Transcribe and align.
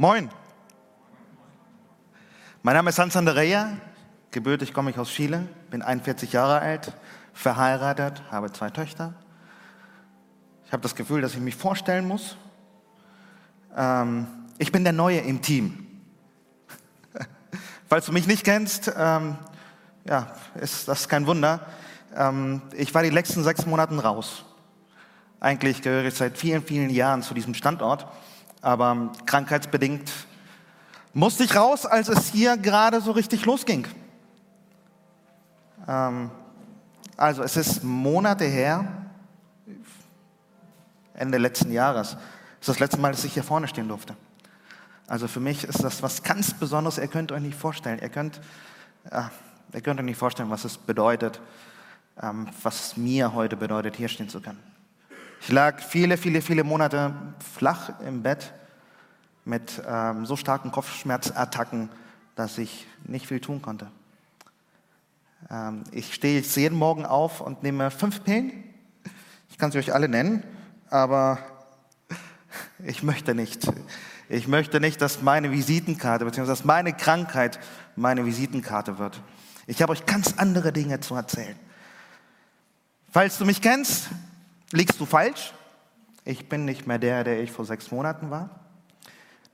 Moin. 0.00 0.30
Mein 2.62 2.74
Name 2.74 2.88
ist 2.88 2.98
Hans 2.98 3.14
Andrea. 3.16 3.76
Gebürtig 4.30 4.72
komme 4.72 4.90
ich 4.90 4.98
aus 4.98 5.10
Chile, 5.10 5.46
bin 5.70 5.82
41 5.82 6.32
Jahre 6.32 6.58
alt, 6.60 6.94
verheiratet, 7.34 8.22
habe 8.30 8.50
zwei 8.50 8.70
Töchter. 8.70 9.12
Ich 10.64 10.72
habe 10.72 10.82
das 10.82 10.94
Gefühl, 10.94 11.20
dass 11.20 11.34
ich 11.34 11.40
mich 11.40 11.54
vorstellen 11.54 12.08
muss. 12.08 12.38
Ähm, 13.76 14.26
ich 14.56 14.72
bin 14.72 14.84
der 14.84 14.94
Neue 14.94 15.18
im 15.18 15.42
Team. 15.42 15.86
Falls 17.86 18.06
du 18.06 18.12
mich 18.12 18.26
nicht 18.26 18.42
kennst, 18.42 18.90
ähm, 18.96 19.36
ja, 20.06 20.34
ist 20.54 20.88
das 20.88 21.10
kein 21.10 21.26
Wunder. 21.26 21.66
Ähm, 22.16 22.62
ich 22.74 22.94
war 22.94 23.02
die 23.02 23.10
letzten 23.10 23.44
sechs 23.44 23.66
Monate 23.66 23.94
raus. 24.02 24.46
Eigentlich 25.40 25.82
gehöre 25.82 26.06
ich 26.06 26.14
seit 26.14 26.38
vielen, 26.38 26.62
vielen 26.62 26.88
Jahren 26.88 27.22
zu 27.22 27.34
diesem 27.34 27.52
Standort, 27.52 28.06
aber 28.60 29.12
krankheitsbedingt 29.26 30.10
musste 31.12 31.44
ich 31.44 31.56
raus, 31.56 31.86
als 31.86 32.08
es 32.08 32.30
hier 32.30 32.56
gerade 32.56 33.00
so 33.00 33.12
richtig 33.12 33.44
losging. 33.44 33.86
Ähm, 35.88 36.30
also 37.16 37.42
es 37.42 37.56
ist 37.56 37.82
Monate 37.84 38.44
her, 38.44 38.86
Ende 41.14 41.38
letzten 41.38 41.72
Jahres, 41.72 42.16
ist 42.60 42.68
das 42.68 42.78
letzte 42.78 42.98
Mal, 42.98 43.12
dass 43.12 43.24
ich 43.24 43.34
hier 43.34 43.44
vorne 43.44 43.68
stehen 43.68 43.88
durfte. 43.88 44.14
Also 45.06 45.26
für 45.26 45.40
mich 45.40 45.64
ist 45.64 45.82
das 45.82 46.02
was 46.02 46.22
ganz 46.22 46.54
Besonderes. 46.54 46.98
Ihr 46.98 47.08
könnt 47.08 47.32
euch 47.32 47.40
nicht 47.40 47.58
vorstellen. 47.58 47.98
Ihr 48.00 48.10
könnt, 48.10 48.40
ja, 49.10 49.30
ihr 49.74 49.80
könnt 49.80 49.98
euch 49.98 50.06
nicht 50.06 50.18
vorstellen, 50.18 50.50
was 50.50 50.64
es 50.64 50.78
bedeutet, 50.78 51.40
ähm, 52.22 52.48
was 52.62 52.92
es 52.92 52.96
mir 52.96 53.34
heute 53.34 53.56
bedeutet, 53.56 53.96
hier 53.96 54.08
stehen 54.08 54.28
zu 54.28 54.40
können. 54.40 54.62
Ich 55.42 55.50
lag 55.50 55.80
viele, 55.80 56.18
viele, 56.18 56.42
viele 56.42 56.64
Monate 56.64 57.14
flach 57.54 57.98
im 58.00 58.22
Bett 58.22 58.52
mit 59.46 59.82
ähm, 59.88 60.26
so 60.26 60.36
starken 60.36 60.70
Kopfschmerzattacken, 60.70 61.88
dass 62.36 62.58
ich 62.58 62.86
nicht 63.04 63.26
viel 63.26 63.40
tun 63.40 63.62
konnte. 63.62 63.90
Ähm, 65.50 65.84
ich 65.92 66.12
stehe 66.12 66.36
jetzt 66.36 66.54
jeden 66.56 66.76
Morgen 66.76 67.06
auf 67.06 67.40
und 67.40 67.62
nehme 67.62 67.90
fünf 67.90 68.22
Pillen. 68.22 68.52
Ich 69.48 69.56
kann 69.56 69.72
sie 69.72 69.78
euch 69.78 69.94
alle 69.94 70.08
nennen, 70.08 70.44
aber 70.90 71.38
ich 72.84 73.02
möchte 73.02 73.34
nicht. 73.34 73.66
Ich 74.28 74.46
möchte 74.46 74.78
nicht, 74.78 75.00
dass 75.00 75.22
meine 75.22 75.50
Visitenkarte, 75.50 76.26
beziehungsweise 76.26 76.60
dass 76.60 76.66
meine 76.66 76.92
Krankheit 76.92 77.58
meine 77.96 78.26
Visitenkarte 78.26 78.98
wird. 78.98 79.22
Ich 79.66 79.80
habe 79.80 79.92
euch 79.92 80.04
ganz 80.04 80.34
andere 80.36 80.70
Dinge 80.70 81.00
zu 81.00 81.14
erzählen. 81.14 81.56
Falls 83.10 83.38
du 83.38 83.46
mich 83.46 83.62
kennst, 83.62 84.10
liegst 84.72 85.00
du 85.00 85.06
falsch. 85.06 85.52
Ich 86.24 86.48
bin 86.48 86.64
nicht 86.64 86.86
mehr 86.86 86.98
der, 86.98 87.24
der 87.24 87.42
ich 87.42 87.50
vor 87.50 87.64
sechs 87.64 87.90
Monaten 87.90 88.30
war. 88.30 88.50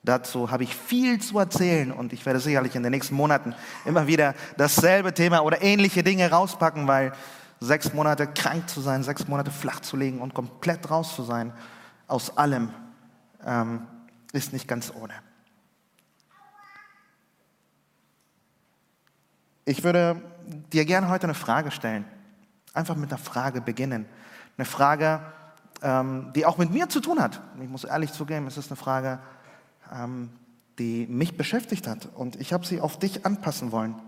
Dazu 0.03 0.51
habe 0.51 0.63
ich 0.63 0.75
viel 0.75 1.21
zu 1.21 1.39
erzählen 1.39 1.91
und 1.91 2.13
ich 2.13 2.25
werde 2.27 2.39
sicherlich 2.39 2.77
in 2.77 2.83
den 2.83 2.93
nächsten 2.93 3.17
Monaten 3.17 3.55
immer 3.85 4.07
wieder 4.07 4.35
dasselbe 4.57 5.13
Thema 5.13 5.41
oder 5.41 5.63
ähnliche 5.63 6.05
Dinge 6.05 6.31
rauspacken, 6.31 6.87
weil 6.87 7.13
sechs 7.59 7.93
Monate 7.93 8.29
krank 8.29 8.69
zu 8.69 8.81
sein, 8.81 9.03
sechs 9.03 9.27
Monate 9.27 9.51
flach 9.51 9.81
zu 9.81 9.97
legen 9.97 10.21
und 10.21 10.35
komplett 10.35 10.91
raus 10.91 11.17
zu 11.17 11.23
sein 11.23 11.53
aus 12.07 12.37
allem, 12.37 12.71
ähm, 13.45 13.87
ist 14.33 14.53
nicht 14.53 14.69
ganz 14.69 14.93
ohne. 14.95 15.15
Ich 19.65 19.83
würde 19.83 20.23
dir 20.73 20.85
gerne 20.85 21.09
heute 21.09 21.25
eine 21.25 21.35
Frage 21.35 21.73
stellen. 21.73 22.05
Einfach 22.73 22.95
mit 22.95 23.11
einer 23.11 23.19
Frage 23.19 23.61
beginnen. 23.61 24.07
Eine 24.57 24.65
Frage, 24.65 25.21
ähm, 25.83 26.33
die 26.35 26.47
auch 26.47 26.59
mit 26.59 26.71
mir 26.71 26.89
zu 26.89 27.01
tun 27.01 27.21
hat. 27.21 27.41
Ich 27.61 27.69
muss 27.69 27.85
ehrlich 27.85 28.13
zugeben, 28.13 28.47
es 28.47 28.57
ist 28.57 28.71
eine 28.71 28.77
Frage, 28.77 29.19
ähm, 29.93 30.31
die 30.79 31.07
mich 31.07 31.37
beschäftigt 31.37 31.87
hat 31.87 32.09
und 32.15 32.37
ich 32.37 32.53
habe 32.53 32.67
sie 32.67 32.81
auf 32.81 32.99
dich 32.99 33.27
anpassen 33.27 33.73
wollen. 33.73 34.01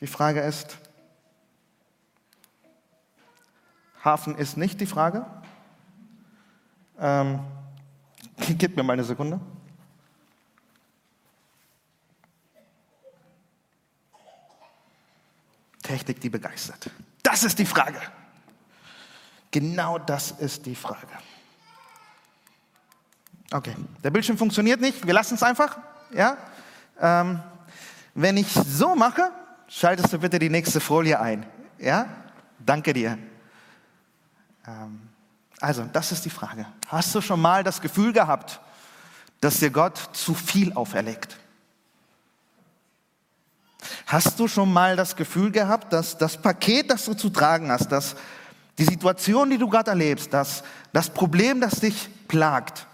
Die 0.00 0.06
Frage 0.06 0.40
ist, 0.40 0.78
Hafen 4.04 4.36
ist 4.36 4.56
nicht 4.56 4.80
die 4.80 4.86
Frage. 4.86 5.26
Ähm, 6.98 7.40
gib 8.58 8.76
mir 8.76 8.82
mal 8.82 8.92
eine 8.92 9.04
Sekunde. 9.04 9.40
Technik, 15.82 16.20
die 16.20 16.28
begeistert. 16.28 16.90
Das 17.22 17.44
ist 17.44 17.58
die 17.58 17.64
Frage. 17.64 17.98
Genau 19.50 19.98
das 19.98 20.32
ist 20.32 20.66
die 20.66 20.74
Frage. 20.74 21.06
Okay, 23.50 23.74
der 24.04 24.10
Bildschirm 24.10 24.36
funktioniert 24.36 24.80
nicht. 24.80 25.06
Wir 25.06 25.14
lassen 25.14 25.34
es 25.34 25.42
einfach. 25.42 25.78
Ja? 26.12 26.36
Ähm, 27.00 27.40
wenn 28.14 28.36
ich 28.36 28.52
so 28.52 28.94
mache, 28.94 29.30
schaltest 29.68 30.12
du 30.12 30.18
bitte 30.18 30.38
die 30.38 30.50
nächste 30.50 30.80
Folie 30.80 31.18
ein. 31.18 31.46
Ja? 31.78 32.08
Danke 32.58 32.92
dir. 32.92 33.18
Ähm, 34.66 35.08
also, 35.60 35.84
das 35.92 36.12
ist 36.12 36.24
die 36.24 36.30
Frage. 36.30 36.66
Hast 36.88 37.14
du 37.14 37.20
schon 37.20 37.40
mal 37.40 37.64
das 37.64 37.80
Gefühl 37.80 38.12
gehabt, 38.12 38.60
dass 39.40 39.58
dir 39.58 39.70
Gott 39.70 39.98
zu 40.12 40.34
viel 40.34 40.72
auferlegt? 40.74 41.36
Hast 44.06 44.38
du 44.38 44.46
schon 44.46 44.72
mal 44.72 44.96
das 44.96 45.16
Gefühl 45.16 45.50
gehabt, 45.50 45.92
dass 45.92 46.18
das 46.18 46.36
Paket, 46.36 46.90
das 46.90 47.04
du 47.06 47.14
zu 47.14 47.30
tragen 47.30 47.70
hast, 47.70 47.90
dass 47.90 48.16
die 48.78 48.84
Situation, 48.84 49.50
die 49.50 49.58
du 49.58 49.68
gerade 49.68 49.90
erlebst, 49.90 50.32
dass 50.32 50.62
das 50.92 51.10
Problem, 51.10 51.60
das 51.60 51.80
dich 51.80 52.08
plagt, 52.28 52.86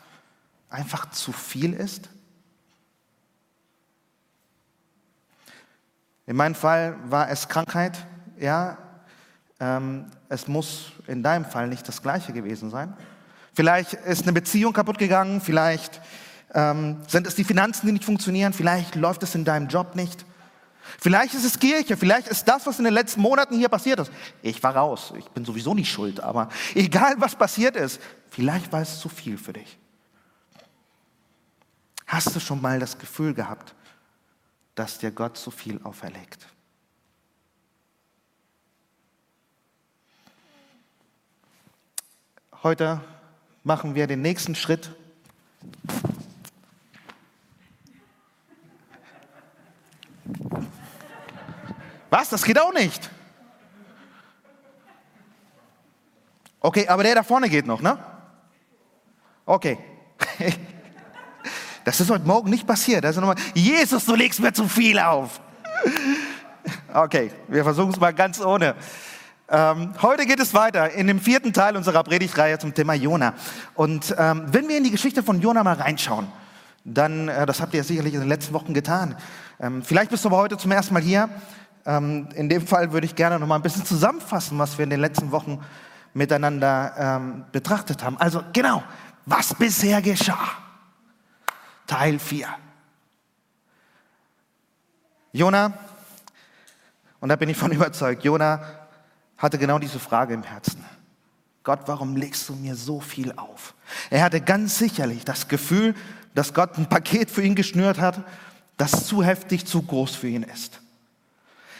einfach 0.71 1.11
zu 1.11 1.33
viel 1.33 1.75
ist? 1.75 2.09
In 6.27 6.37
meinem 6.37 6.55
Fall 6.55 6.97
war 7.05 7.29
es 7.29 7.49
Krankheit, 7.49 8.07
ja. 8.39 8.79
Ähm, 9.61 10.07
es 10.29 10.49
muss 10.49 10.93
in 11.07 11.23
deinem 11.23 11.45
Fall 11.45 11.69
nicht 11.69 11.87
das 11.87 12.03
Gleiche 12.03 12.33
gewesen 12.33 12.71
sein. 12.71 12.97
Vielleicht 13.53 13.93
ist 13.93 14.23
eine 14.23 14.33
Beziehung 14.33 14.73
kaputt 14.73 14.99
gegangen, 14.99 15.41
vielleicht 15.41 16.01
ähm, 16.55 17.03
sind 17.07 17.27
es 17.27 17.35
die 17.35 17.45
Finanzen, 17.45 17.87
die 17.87 17.93
nicht 17.93 18.05
funktionieren, 18.05 18.53
vielleicht 18.53 18.95
läuft 18.97 19.23
es 19.23 19.35
in 19.35 19.45
deinem 19.45 19.69
Job 19.69 19.95
nicht. 19.95 20.25
Vielleicht 21.01 21.35
ist 21.35 21.45
es 21.45 21.59
Kirche, 21.59 21.97
vielleicht 21.97 22.29
ist 22.29 22.45
das, 22.45 22.67
was 22.67 22.79
in 22.79 22.85
den 22.85 22.95
letzten 22.95 23.21
Monaten 23.21 23.57
hier 23.57 23.69
passiert 23.69 24.01
ist. 24.01 24.13
Ich 24.43 24.63
war 24.63 24.77
raus, 24.77 25.13
ich 25.19 25.27
bin 25.31 25.45
sowieso 25.45 25.75
nicht 25.75 25.91
schuld, 25.91 26.21
aber 26.21 26.49
egal 26.75 27.15
was 27.19 27.35
passiert 27.37 27.77
ist, 27.77 28.01
vielleicht 28.31 28.73
war 28.73 28.83
es 28.83 29.01
zu 29.01 29.09
viel 29.09 29.39
für 29.39 29.53
dich. 29.53 29.79
Hast 32.07 32.35
du 32.35 32.41
schon 32.41 32.61
mal 32.61 32.79
das 32.79 32.99
Gefühl 32.99 33.35
gehabt, 33.35 33.75
dass 34.75 34.99
dir 34.99 35.11
Gott 35.11 35.37
zu 35.37 35.51
viel 35.51 35.81
auferlegt? 35.83 36.47
Heute 42.63 43.01
machen 43.63 43.95
wir 43.95 44.07
den 44.07 44.23
nächsten 44.23 44.55
Schritt. 44.55 44.91
Was? 52.15 52.29
Das 52.29 52.45
geht 52.45 52.61
auch 52.61 52.73
nicht. 52.73 53.11
Okay, 56.61 56.87
aber 56.87 57.03
der 57.03 57.17
da 57.17 57.23
vorne 57.25 57.49
geht 57.49 57.67
noch, 57.67 57.81
ne? 57.81 57.99
Okay. 59.45 59.79
Das 61.85 62.01
ist 62.01 62.09
heute 62.09 62.25
Morgen 62.27 62.49
nicht 62.49 62.67
passiert. 62.67 63.05
Ist 63.05 63.17
nochmal, 63.17 63.37
Jesus, 63.53 64.07
du 64.07 64.15
legst 64.15 64.41
mir 64.41 64.53
zu 64.53 64.69
viel 64.69 64.99
auf. 64.99 65.41
Okay, 66.95 67.33
wir 67.49 67.65
versuchen 67.65 67.91
es 67.91 68.01
mal 68.01 68.15
ganz 68.15 68.41
ohne. 68.41 68.77
Ähm, 69.49 69.93
heute 70.01 70.25
geht 70.25 70.41
es 70.41 70.55
weiter 70.55 70.93
in 70.93 71.09
dem 71.09 71.21
vierten 71.21 71.53
Teil 71.53 71.77
unserer 71.77 72.05
Predigtreihe 72.05 72.59
zum 72.59 72.73
Thema 72.73 72.95
Jona. 72.95 73.35
Und 73.75 74.15
ähm, 74.17 74.45
wenn 74.47 74.69
wir 74.69 74.79
in 74.79 74.85
die 74.85 74.93
Geschichte 74.93 75.23
von 75.23 75.43
Jona 75.43 75.63
mal 75.65 75.75
reinschauen, 75.75 76.29
dann, 76.85 77.29
äh, 77.29 77.45
das 77.45 77.61
habt 77.61 77.75
ihr 77.75 77.83
sicherlich 77.85 78.15
in 78.15 78.21
den 78.21 78.29
letzten 78.29 78.55
Wochen 78.55 78.73
getan. 78.73 79.17
Ähm, 79.61 79.83
vielleicht 79.83 80.11
bist 80.11 80.25
du 80.25 80.29
aber 80.29 80.39
heute 80.39 80.57
zum 80.57 80.71
ersten 80.71 80.95
Mal 80.95 81.03
hier. 81.03 81.29
Ähm, 81.87 82.29
in 82.35 82.49
dem 82.49 82.67
Fall 82.67 82.93
würde 82.93 83.07
ich 83.07 83.15
gerne 83.15 83.39
noch 83.39 83.47
mal 83.47 83.57
ein 83.57 83.63
bisschen 83.63 83.85
zusammenfassen, 83.85 84.59
was 84.59 84.79
wir 84.79 84.85
in 84.85 84.91
den 84.91 85.01
letzten 85.01 85.31
Wochen 85.31 85.63
miteinander 86.15 86.95
ähm, 86.97 87.45
betrachtet 87.53 88.03
haben. 88.03 88.17
Also 88.19 88.43
genau, 88.53 88.83
was 89.27 89.55
bisher 89.55 90.01
geschah. 90.01 90.49
Teil 91.87 92.19
4. 92.19 92.49
Jona, 95.33 95.73
und 97.21 97.29
da 97.29 97.37
bin 97.37 97.49
ich 97.49 97.57
von 97.57 97.73
überzeugt, 97.73 98.25
Jona 98.25 98.63
hatte 99.37 99.59
genau 99.59 99.79
diese 99.79 99.99
Frage 99.99 100.33
im 100.35 100.43
Herzen. 100.43 100.85
Gott, 101.65 101.81
warum 101.87 102.17
legst 102.17 102.49
du 102.49 102.55
mir 102.55 102.77
so 102.77 103.01
viel 103.01 103.33
auf? 103.37 103.75
Er 104.11 104.23
hatte 104.23 104.41
ganz 104.41 104.79
sicherlich 104.79 105.25
das 105.25 105.49
Gefühl, 105.49 105.95
dass 106.35 106.53
Gott 106.53 106.79
ein 106.79 106.89
Paket 106.89 107.31
für 107.31 107.43
ihn 107.43 107.55
geschnürt 107.55 107.99
hat, 107.99 108.23
das 108.77 109.07
zu 109.07 109.23
heftig, 109.23 109.67
zu 109.67 109.83
groß 109.83 110.15
für 110.15 110.29
ihn 110.29 110.43
ist. 110.43 110.81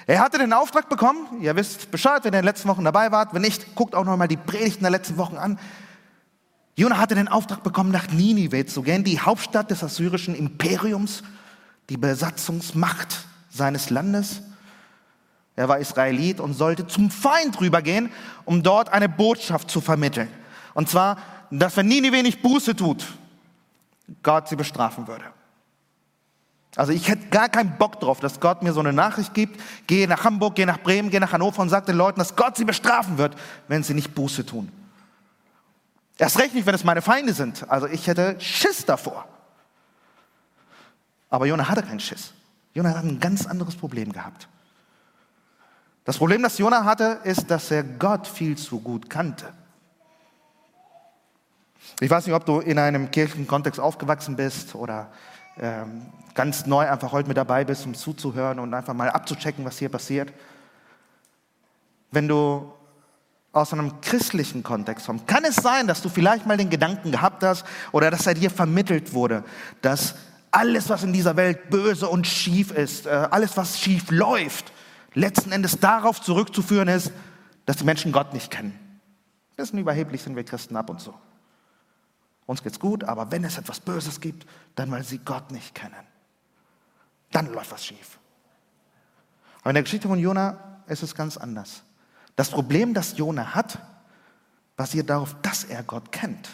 Er 0.07 0.21
hatte 0.21 0.39
den 0.39 0.53
Auftrag 0.53 0.89
bekommen, 0.89 1.41
ihr 1.41 1.57
wisst 1.57 1.91
Bescheid, 1.91 2.25
wenn 2.25 2.35
ihr 2.35 2.39
in 2.39 2.43
den 2.43 2.47
letzten 2.47 2.69
Wochen 2.69 2.85
dabei 2.85 3.11
wart, 3.11 3.33
wenn 3.33 3.43
nicht, 3.43 3.75
guckt 3.75 3.95
auch 3.95 4.05
noch 4.05 4.17
mal 4.17 4.29
die 4.29 4.37
Predigten 4.37 4.83
der 4.83 4.91
letzten 4.91 5.17
Wochen 5.17 5.37
an. 5.37 5.59
Jona 6.77 6.99
hatte 6.99 7.15
den 7.15 7.29
Auftrag 7.29 7.63
bekommen, 7.63 7.91
nach 7.91 8.09
Ninive 8.09 8.67
zu 8.67 8.83
gehen, 8.83 9.05
die 9.05 9.21
Hauptstadt 9.21 9.71
des 9.71 9.83
assyrischen 9.83 10.35
Imperiums, 10.35 11.23
die 11.89 11.97
Besatzungsmacht 11.97 13.25
seines 13.49 13.91
Landes. 13.91 14.43
Er 15.57 15.69
war 15.69 15.79
Israelit 15.79 16.41
und 16.41 16.55
sollte 16.55 16.87
zum 16.87 17.11
Feind 17.11 17.61
rübergehen, 17.61 18.11
um 18.45 18.63
dort 18.63 18.93
eine 18.93 19.09
Botschaft 19.09 19.71
zu 19.71 19.81
vermitteln. 19.81 20.29
Und 20.75 20.89
zwar, 20.89 21.17
dass 21.51 21.77
wenn 21.77 21.87
Ninive 21.87 22.23
nicht 22.23 22.43
Buße 22.43 22.75
tut, 22.75 23.07
Gott 24.23 24.49
sie 24.49 24.57
bestrafen 24.57 25.07
würde. 25.07 25.25
Also 26.77 26.93
ich 26.93 27.09
hätte 27.09 27.29
gar 27.29 27.49
keinen 27.49 27.77
Bock 27.79 28.01
drauf, 28.01 28.21
dass 28.21 28.41
Gott 28.41 28.63
mir 28.63 28.73
so 28.73 28.81
eine 28.81 28.93
Nachricht 28.93 29.33
gibt, 29.33 29.61
gehe 29.87 30.09
nach 30.09 30.25
Hamburg, 30.25 30.57
gehe 30.57 30.67
nach 30.67 30.81
Bremen, 30.81 31.11
gehe 31.11 31.21
nach 31.21 31.33
Hannover 31.33 31.63
und 31.63 31.69
sage 31.69 31.87
den 31.87 31.97
Leuten, 31.97 32.19
dass 32.19 32.35
Gott 32.35 32.57
sie 32.57 32.65
bestrafen 32.65 33.17
wird, 33.17 33.37
wenn 33.69 33.83
sie 33.83 33.95
nicht 33.95 34.15
Buße 34.15 34.45
tun. 34.45 34.71
Erst 36.19 36.39
recht 36.39 36.55
nicht, 36.55 36.67
wenn 36.67 36.75
es 36.75 36.85
meine 36.85 37.03
Feinde 37.03 37.33
sind. 37.33 37.69
Also 37.69 37.87
ich 37.87 38.07
hätte 38.07 38.37
Schiss 38.41 38.85
davor. 38.85 39.27
Aber 41.31 41.47
Jonah 41.47 41.69
hatte 41.69 41.83
keinen 41.83 42.01
Schiss. 42.01 42.33
Jonah 42.73 42.91
hat 42.91 43.05
ein 43.05 43.21
ganz 43.21 43.47
anderes 43.47 43.77
Problem 43.77 44.13
gehabt. 44.13 44.49
Das 46.05 46.19
Problem, 46.19 46.43
das 46.43 46.59
Jonah 46.59 46.85
hatte, 46.85 47.21
ist, 47.25 47.51
dass 47.51 47.71
er 47.71 47.83
Gott 47.83 48.27
viel 48.27 48.59
zu 48.59 48.81
gut 48.81 49.09
kannte. 49.09 49.53
Ich 52.01 52.11
weiß 52.11 52.27
nicht, 52.27 52.35
ob 52.35 52.45
du 52.45 52.61
in 52.61 52.79
einem 52.79 53.11
kirchlichen 53.11 53.47
Kontext 53.47 53.81
aufgewachsen 53.81 54.37
bist 54.37 54.75
oder 54.75 55.11
ähm, 55.59 56.03
ganz 56.35 56.67
neu 56.67 56.89
einfach 56.89 57.13
heute 57.13 57.29
mit 57.29 57.37
dabei 57.37 57.65
bist, 57.65 57.87
um 57.87 57.95
zuzuhören 57.95 58.59
und 58.59 58.75
einfach 58.75 58.95
mal 58.95 59.11
abzuchecken, 59.11 59.65
was 59.65 59.79
hier 59.79 59.89
passiert. 59.89 60.33
Wenn 62.11 62.29
du 62.29 62.73
aus 63.53 63.73
einem 63.73 64.01
christlichen 64.01 64.63
Kontext 64.63 65.07
kommst, 65.07 65.27
kann 65.27 65.45
es 65.45 65.57
sein, 65.57 65.87
dass 65.87 66.03
du 66.03 66.09
vielleicht 66.09 66.47
mal 66.47 66.57
den 66.57 66.71
Gedanken 66.71 67.13
gehabt 67.13 67.43
hast 67.45 67.65
oder 67.93 68.11
dass 68.11 68.27
er 68.27 68.35
dir 68.35 68.51
vermittelt 68.51 69.15
wurde, 69.15 69.45
dass 69.81 70.17
alles, 70.51 70.89
was 70.89 71.03
in 71.03 71.13
dieser 71.13 71.37
Welt 71.37 71.71
böse 71.71 72.09
und 72.09 72.27
schief 72.27 72.71
ist, 72.71 73.07
äh, 73.07 73.11
alles, 73.11 73.57
was 73.57 73.79
schief 73.79 74.11
läuft, 74.11 74.73
letzten 75.15 75.53
Endes 75.53 75.79
darauf 75.79 76.21
zurückzuführen 76.21 76.89
ist, 76.89 77.13
dass 77.67 77.77
die 77.77 77.85
Menschen 77.85 78.13
Gott 78.13 78.33
nicht 78.33 78.51
kennen. 78.51 78.73
Ein 78.73 79.57
bisschen 79.57 79.79
überheblich 79.79 80.23
sind 80.23 80.37
wir 80.37 80.45
Christen 80.45 80.77
ab 80.77 80.91
und 80.91 81.01
zu. 81.01 81.15
Uns 82.47 82.63
geht's 82.63 82.79
gut, 82.79 83.05
aber 83.05 83.31
wenn 83.31 83.45
es 83.45 83.57
etwas 83.57 83.81
Böses 83.81 84.21
gibt, 84.21 84.47
dann 84.75 84.91
weil 84.91 85.05
sie 85.05 85.19
Gott 85.19 85.51
nicht 85.51 85.75
kennen. 85.75 85.95
Dann 87.31 87.53
läuft 87.53 87.73
was 87.73 87.85
schief. 87.85 88.19
Aber 89.61 89.71
in 89.71 89.75
der 89.75 89.83
Geschichte 89.83 90.09
von 90.09 90.19
Jona 90.19 90.83
ist 90.87 91.03
es 91.03 91.15
ganz 91.15 91.37
anders. 91.37 91.83
Das 92.37 92.51
Problem, 92.51 92.95
das 92.95 93.17
Jona 93.17 93.55
hat, 93.55 93.79
basiert 94.77 95.11
darauf, 95.11 95.37
dass 95.43 95.65
er 95.65 95.83
Gott 95.83 96.13
kennt. 96.13 96.49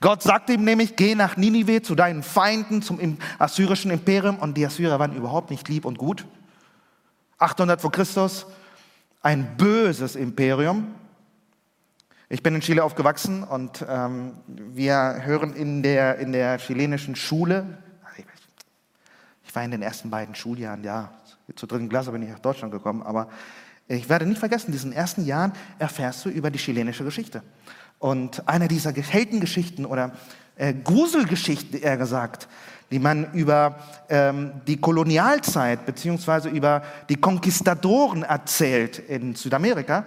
Gott 0.00 0.22
sagte 0.22 0.52
ihm 0.52 0.64
nämlich, 0.64 0.96
geh 0.96 1.14
nach 1.14 1.36
Ninive 1.36 1.82
zu 1.82 1.94
deinen 1.94 2.22
Feinden, 2.22 2.82
zum 2.82 3.18
assyrischen 3.38 3.90
Imperium. 3.90 4.38
Und 4.38 4.56
die 4.56 4.64
Assyrer 4.64 4.98
waren 4.98 5.14
überhaupt 5.14 5.50
nicht 5.50 5.68
lieb 5.68 5.84
und 5.84 5.98
gut. 5.98 6.24
800 7.38 7.80
vor 7.80 7.90
Christus, 7.90 8.46
ein 9.20 9.56
böses 9.56 10.16
Imperium. 10.16 10.94
Ich 12.32 12.42
bin 12.42 12.54
in 12.54 12.62
Chile 12.62 12.82
aufgewachsen 12.82 13.44
und 13.44 13.84
ähm, 13.86 14.32
wir 14.46 15.20
hören 15.20 15.52
in 15.54 15.82
der, 15.82 16.16
in 16.16 16.32
der 16.32 16.56
chilenischen 16.56 17.14
Schule, 17.14 17.76
ich 19.44 19.54
war 19.54 19.62
in 19.62 19.70
den 19.70 19.82
ersten 19.82 20.08
beiden 20.08 20.34
Schuljahren, 20.34 20.82
ja, 20.82 21.12
zur 21.54 21.68
dritten 21.68 21.90
Klasse 21.90 22.10
bin 22.10 22.22
ich 22.22 22.30
nach 22.30 22.38
Deutschland 22.38 22.72
gekommen, 22.72 23.02
aber 23.02 23.28
ich 23.86 24.08
werde 24.08 24.24
nicht 24.24 24.38
vergessen, 24.38 24.68
in 24.68 24.72
diesen 24.72 24.94
ersten 24.94 25.26
Jahren 25.26 25.52
erfährst 25.78 26.24
du 26.24 26.30
über 26.30 26.50
die 26.50 26.58
chilenische 26.58 27.04
Geschichte. 27.04 27.42
Und 27.98 28.48
eine 28.48 28.66
dieser 28.66 28.94
Heldengeschichten 28.94 29.84
oder 29.84 30.12
äh, 30.56 30.72
Gruselgeschichten, 30.72 31.82
eher 31.82 31.98
gesagt, 31.98 32.48
die 32.90 32.98
man 32.98 33.30
über 33.34 33.78
ähm, 34.08 34.62
die 34.66 34.78
Kolonialzeit 34.78 35.84
beziehungsweise 35.84 36.48
über 36.48 36.82
die 37.10 37.16
Konquistadoren 37.16 38.22
erzählt 38.22 39.00
in 39.00 39.34
Südamerika, 39.34 40.06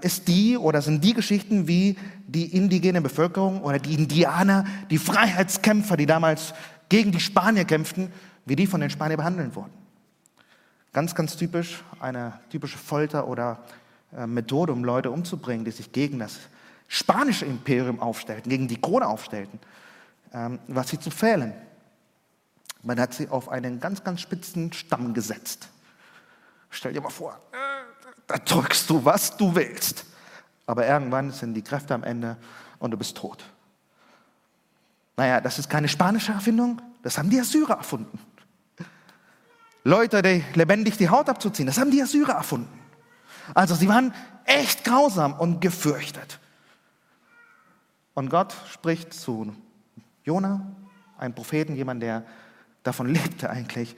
ist 0.00 0.26
die 0.26 0.56
oder 0.56 0.82
sind 0.82 1.04
die 1.04 1.14
Geschichten, 1.14 1.68
wie 1.68 1.96
die 2.26 2.56
indigene 2.56 3.00
Bevölkerung 3.00 3.62
oder 3.62 3.78
die 3.78 3.94
Indianer, 3.94 4.64
die 4.90 4.98
Freiheitskämpfer, 4.98 5.96
die 5.96 6.06
damals 6.06 6.54
gegen 6.88 7.12
die 7.12 7.20
Spanier 7.20 7.64
kämpften, 7.64 8.12
wie 8.46 8.56
die 8.56 8.66
von 8.66 8.80
den 8.80 8.90
Spaniern 8.90 9.18
behandelt 9.18 9.54
wurden. 9.54 9.72
Ganz, 10.92 11.14
ganz 11.14 11.36
typisch, 11.36 11.82
eine 12.00 12.40
typische 12.50 12.78
Folter 12.78 13.26
oder 13.26 13.64
äh, 14.16 14.26
Methode, 14.26 14.72
um 14.72 14.84
Leute 14.84 15.10
umzubringen, 15.10 15.64
die 15.64 15.70
sich 15.70 15.92
gegen 15.92 16.18
das 16.18 16.38
spanische 16.88 17.46
Imperium 17.46 18.00
aufstellten, 18.00 18.50
gegen 18.50 18.68
die 18.68 18.80
Krone 18.80 19.06
aufstellten, 19.06 19.58
ähm, 20.32 20.58
was 20.68 20.88
sie 20.88 20.98
zu 20.98 21.10
fehlen. 21.10 21.52
Man 22.82 23.00
hat 23.00 23.14
sie 23.14 23.28
auf 23.28 23.48
einen 23.48 23.80
ganz, 23.80 24.04
ganz 24.04 24.20
spitzen 24.20 24.72
Stamm 24.72 25.14
gesetzt. 25.14 25.68
Stell 26.70 26.92
dir 26.92 27.00
mal 27.00 27.10
vor, 27.10 27.40
da 28.26 28.38
drückst 28.38 28.88
du, 28.90 29.04
was 29.04 29.36
du 29.36 29.54
willst. 29.54 30.04
Aber 30.66 30.86
irgendwann 30.86 31.30
sind 31.30 31.54
die 31.54 31.62
Kräfte 31.62 31.94
am 31.94 32.04
Ende 32.04 32.36
und 32.78 32.90
du 32.90 32.96
bist 32.96 33.16
tot. 33.16 33.44
Naja, 35.16 35.40
das 35.40 35.58
ist 35.58 35.68
keine 35.68 35.88
spanische 35.88 36.32
Erfindung, 36.32 36.80
das 37.02 37.18
haben 37.18 37.30
die 37.30 37.40
Assyrer 37.40 37.76
erfunden. 37.76 38.18
Leute, 39.84 40.22
die 40.22 40.42
lebendig 40.54 40.96
die 40.96 41.08
Haut 41.08 41.28
abzuziehen, 41.28 41.66
das 41.66 41.78
haben 41.78 41.90
die 41.90 42.02
Assyrer 42.02 42.32
erfunden. 42.32 42.80
Also 43.52 43.74
sie 43.74 43.88
waren 43.88 44.14
echt 44.44 44.84
grausam 44.84 45.34
und 45.34 45.60
gefürchtet. 45.60 46.40
Und 48.14 48.30
Gott 48.30 48.54
spricht 48.72 49.12
zu 49.12 49.54
Jona, 50.24 50.72
einem 51.18 51.34
Propheten, 51.34 51.76
jemand, 51.76 52.02
der 52.02 52.24
davon 52.82 53.08
lebte 53.08 53.50
eigentlich, 53.50 53.94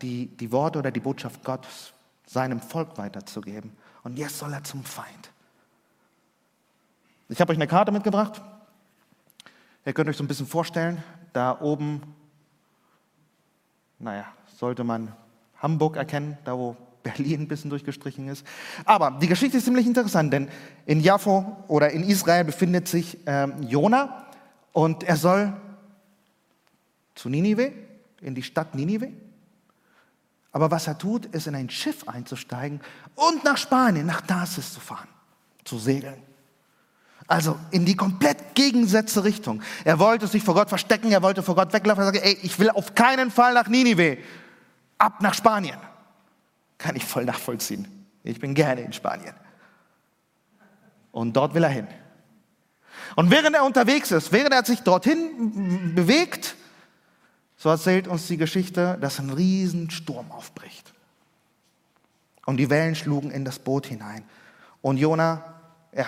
die, 0.00 0.26
die 0.26 0.50
Worte 0.50 0.80
oder 0.80 0.90
die 0.90 1.00
Botschaft 1.00 1.44
Gottes 1.44 1.92
seinem 2.32 2.60
Volk 2.60 2.96
weiterzugeben. 2.96 3.72
Und 4.02 4.18
jetzt 4.18 4.38
soll 4.38 4.52
er 4.52 4.64
zum 4.64 4.82
Feind. 4.84 5.30
Ich 7.28 7.40
habe 7.40 7.52
euch 7.52 7.58
eine 7.58 7.66
Karte 7.66 7.92
mitgebracht. 7.92 8.42
Ihr 9.84 9.92
könnt 9.92 10.08
euch 10.08 10.16
so 10.16 10.24
ein 10.24 10.28
bisschen 10.28 10.46
vorstellen, 10.46 11.02
da 11.32 11.60
oben, 11.60 12.02
naja, 13.98 14.26
sollte 14.56 14.84
man 14.84 15.12
Hamburg 15.58 15.96
erkennen, 15.96 16.38
da 16.44 16.56
wo 16.56 16.76
Berlin 17.02 17.42
ein 17.42 17.48
bisschen 17.48 17.70
durchgestrichen 17.70 18.28
ist. 18.28 18.46
Aber 18.84 19.18
die 19.20 19.26
Geschichte 19.26 19.58
ist 19.58 19.64
ziemlich 19.64 19.86
interessant, 19.86 20.32
denn 20.32 20.48
in 20.86 21.00
Jaffo 21.00 21.64
oder 21.68 21.90
in 21.90 22.04
Israel 22.04 22.44
befindet 22.44 22.88
sich 22.88 23.18
ähm, 23.26 23.62
Jona 23.62 24.26
und 24.72 25.02
er 25.02 25.16
soll 25.16 25.52
zu 27.14 27.28
Ninive, 27.28 27.72
in 28.20 28.34
die 28.34 28.42
Stadt 28.42 28.74
Ninive. 28.74 29.10
Aber 30.52 30.70
was 30.70 30.86
er 30.86 30.98
tut, 30.98 31.26
ist 31.26 31.46
in 31.46 31.54
ein 31.54 31.70
Schiff 31.70 32.06
einzusteigen 32.06 32.80
und 33.14 33.42
nach 33.42 33.56
Spanien, 33.56 34.06
nach 34.06 34.20
Tarsis 34.20 34.72
zu 34.72 34.80
fahren, 34.80 35.08
zu 35.64 35.78
segeln. 35.78 36.22
Also 37.26 37.58
in 37.70 37.86
die 37.86 37.96
komplett 37.96 38.54
gegensätzliche 38.54 39.24
Richtung. 39.24 39.62
Er 39.84 39.98
wollte 39.98 40.26
sich 40.26 40.42
vor 40.42 40.54
Gott 40.54 40.68
verstecken, 40.68 41.10
er 41.10 41.22
wollte 41.22 41.42
vor 41.42 41.54
Gott 41.54 41.72
weglaufen. 41.72 42.02
Er 42.02 42.12
sagte, 42.12 42.24
ey, 42.24 42.38
ich 42.42 42.58
will 42.58 42.68
auf 42.70 42.94
keinen 42.94 43.30
Fall 43.30 43.54
nach 43.54 43.68
Ninive, 43.68 44.18
ab 44.98 45.22
nach 45.22 45.32
Spanien. 45.32 45.78
Kann 46.76 46.96
ich 46.96 47.04
voll 47.04 47.24
nachvollziehen. 47.24 48.06
Ich 48.22 48.38
bin 48.38 48.54
gerne 48.54 48.82
in 48.82 48.92
Spanien. 48.92 49.34
Und 51.12 51.34
dort 51.34 51.54
will 51.54 51.62
er 51.62 51.70
hin. 51.70 51.86
Und 53.16 53.30
während 53.30 53.54
er 53.54 53.64
unterwegs 53.64 54.10
ist, 54.10 54.32
während 54.32 54.52
er 54.52 54.64
sich 54.64 54.80
dorthin 54.80 55.94
bewegt, 55.94 56.56
so 57.62 57.68
erzählt 57.68 58.08
uns 58.08 58.26
die 58.26 58.38
Geschichte, 58.38 58.98
dass 59.00 59.20
ein 59.20 59.30
Riesensturm 59.30 60.32
aufbricht. 60.32 60.92
Und 62.44 62.56
die 62.56 62.68
Wellen 62.70 62.96
schlugen 62.96 63.30
in 63.30 63.44
das 63.44 63.60
Boot 63.60 63.86
hinein. 63.86 64.24
Und 64.80 64.96
Jona, 64.96 65.44
ja, 65.94 66.06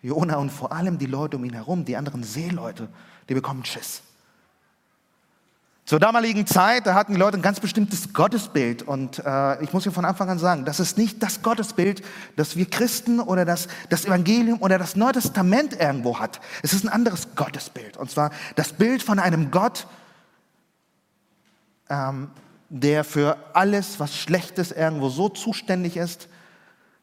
Jona 0.00 0.36
und 0.36 0.48
vor 0.48 0.72
allem 0.72 0.96
die 0.96 1.04
Leute 1.04 1.36
um 1.36 1.44
ihn 1.44 1.52
herum, 1.52 1.84
die 1.84 1.98
anderen 1.98 2.22
Seeleute, 2.22 2.88
die 3.28 3.34
bekommen 3.34 3.62
Schiss. 3.66 4.00
Zur 5.84 6.00
damaligen 6.00 6.46
Zeit, 6.46 6.86
da 6.86 6.94
hatten 6.94 7.12
die 7.12 7.18
Leute 7.18 7.36
ein 7.36 7.42
ganz 7.42 7.60
bestimmtes 7.60 8.14
Gottesbild. 8.14 8.82
Und 8.82 9.18
äh, 9.18 9.62
ich 9.62 9.74
muss 9.74 9.82
hier 9.82 9.92
von 9.92 10.06
Anfang 10.06 10.30
an 10.30 10.38
sagen, 10.38 10.64
das 10.64 10.80
ist 10.80 10.96
nicht 10.96 11.22
das 11.22 11.42
Gottesbild, 11.42 12.02
das 12.36 12.56
wir 12.56 12.70
Christen 12.70 13.20
oder 13.20 13.44
das, 13.44 13.68
das 13.90 14.06
Evangelium 14.06 14.62
oder 14.62 14.78
das 14.78 14.96
Neue 14.96 15.12
Testament 15.12 15.78
irgendwo 15.78 16.20
hat. 16.20 16.40
Es 16.62 16.72
ist 16.72 16.86
ein 16.86 16.88
anderes 16.88 17.34
Gottesbild. 17.36 17.98
Und 17.98 18.10
zwar 18.10 18.30
das 18.54 18.72
Bild 18.72 19.02
von 19.02 19.18
einem 19.18 19.50
Gott, 19.50 19.86
ähm, 21.88 22.30
der 22.68 23.04
für 23.04 23.36
alles, 23.52 24.00
was 24.00 24.16
Schlechtes 24.16 24.72
irgendwo 24.72 25.08
so 25.08 25.28
zuständig 25.28 25.96
ist, 25.96 26.28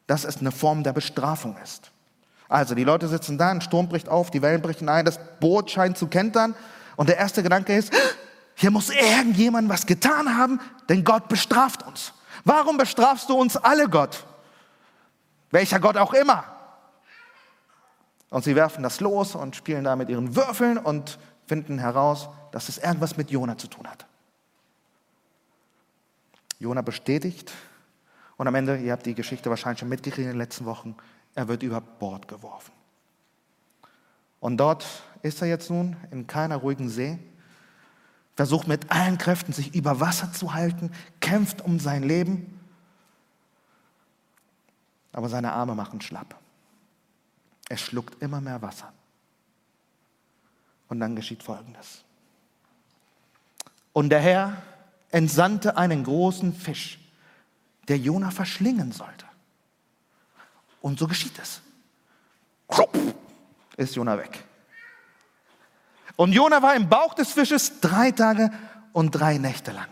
dass 0.06 0.24
es 0.24 0.38
eine 0.38 0.52
Form 0.52 0.82
der 0.82 0.92
Bestrafung 0.92 1.56
ist. 1.62 1.90
Also 2.48 2.74
die 2.74 2.84
Leute 2.84 3.08
sitzen 3.08 3.38
da, 3.38 3.50
ein 3.50 3.62
Sturm 3.62 3.88
bricht 3.88 4.08
auf, 4.08 4.30
die 4.30 4.42
Wellen 4.42 4.60
brechen 4.60 4.88
ein, 4.88 5.04
das 5.04 5.18
Boot 5.40 5.70
scheint 5.70 5.96
zu 5.96 6.08
kentern 6.08 6.54
und 6.96 7.08
der 7.08 7.16
erste 7.16 7.42
Gedanke 7.42 7.74
ist, 7.74 7.92
hier 8.54 8.70
muss 8.70 8.90
irgendjemand 8.90 9.68
was 9.68 9.86
getan 9.86 10.36
haben, 10.36 10.60
denn 10.88 11.02
Gott 11.02 11.28
bestraft 11.28 11.82
uns. 11.84 12.12
Warum 12.44 12.76
bestrafst 12.76 13.28
du 13.30 13.34
uns 13.34 13.56
alle, 13.56 13.88
Gott? 13.88 14.24
Welcher 15.50 15.80
Gott 15.80 15.96
auch 15.96 16.12
immer. 16.12 16.44
Und 18.28 18.44
sie 18.44 18.54
werfen 18.54 18.82
das 18.82 19.00
los 19.00 19.34
und 19.34 19.56
spielen 19.56 19.84
da 19.84 19.96
mit 19.96 20.08
ihren 20.08 20.36
Würfeln 20.36 20.76
und 20.76 21.18
finden 21.46 21.78
heraus, 21.78 22.28
dass 22.52 22.68
es 22.68 22.78
irgendwas 22.78 23.16
mit 23.16 23.30
Jona 23.30 23.56
zu 23.56 23.68
tun 23.68 23.88
hat. 23.88 24.06
Jona 26.58 26.82
bestätigt 26.82 27.52
und 28.36 28.48
am 28.48 28.54
Ende, 28.54 28.78
ihr 28.78 28.92
habt 28.92 29.06
die 29.06 29.14
Geschichte 29.14 29.50
wahrscheinlich 29.50 29.80
schon 29.80 29.88
mitgekriegt 29.88 30.26
in 30.26 30.32
den 30.32 30.38
letzten 30.38 30.64
Wochen, 30.64 30.96
er 31.34 31.48
wird 31.48 31.62
über 31.62 31.80
Bord 31.80 32.28
geworfen. 32.28 32.72
Und 34.40 34.58
dort 34.58 34.84
ist 35.22 35.40
er 35.40 35.48
jetzt 35.48 35.70
nun 35.70 35.96
in 36.10 36.26
keiner 36.26 36.56
ruhigen 36.56 36.88
See, 36.88 37.18
versucht 38.36 38.68
mit 38.68 38.90
allen 38.90 39.18
Kräften 39.18 39.52
sich 39.52 39.74
über 39.74 40.00
Wasser 40.00 40.32
zu 40.32 40.54
halten, 40.54 40.90
kämpft 41.20 41.62
um 41.62 41.78
sein 41.78 42.02
Leben, 42.02 42.60
aber 45.12 45.28
seine 45.28 45.52
Arme 45.52 45.74
machen 45.74 46.00
schlapp. 46.00 46.34
Er 47.68 47.76
schluckt 47.76 48.20
immer 48.20 48.40
mehr 48.40 48.60
Wasser. 48.60 48.92
Und 50.88 51.00
dann 51.00 51.16
geschieht 51.16 51.42
Folgendes. 51.42 52.04
Und 53.92 54.10
der 54.10 54.20
Herr 54.20 54.62
entsandte 55.14 55.76
einen 55.76 56.02
großen 56.02 56.52
Fisch, 56.52 56.98
der 57.86 57.98
Jona 57.98 58.32
verschlingen 58.32 58.90
sollte. 58.90 59.24
Und 60.80 60.98
so 60.98 61.06
geschieht 61.06 61.38
es. 61.38 61.60
Ist 63.76 63.94
Jona 63.94 64.18
weg. 64.18 64.42
Und 66.16 66.32
Jona 66.32 66.60
war 66.62 66.74
im 66.74 66.88
Bauch 66.88 67.14
des 67.14 67.30
Fisches 67.30 67.80
drei 67.80 68.10
Tage 68.10 68.50
und 68.92 69.12
drei 69.12 69.38
Nächte 69.38 69.70
lang. 69.70 69.88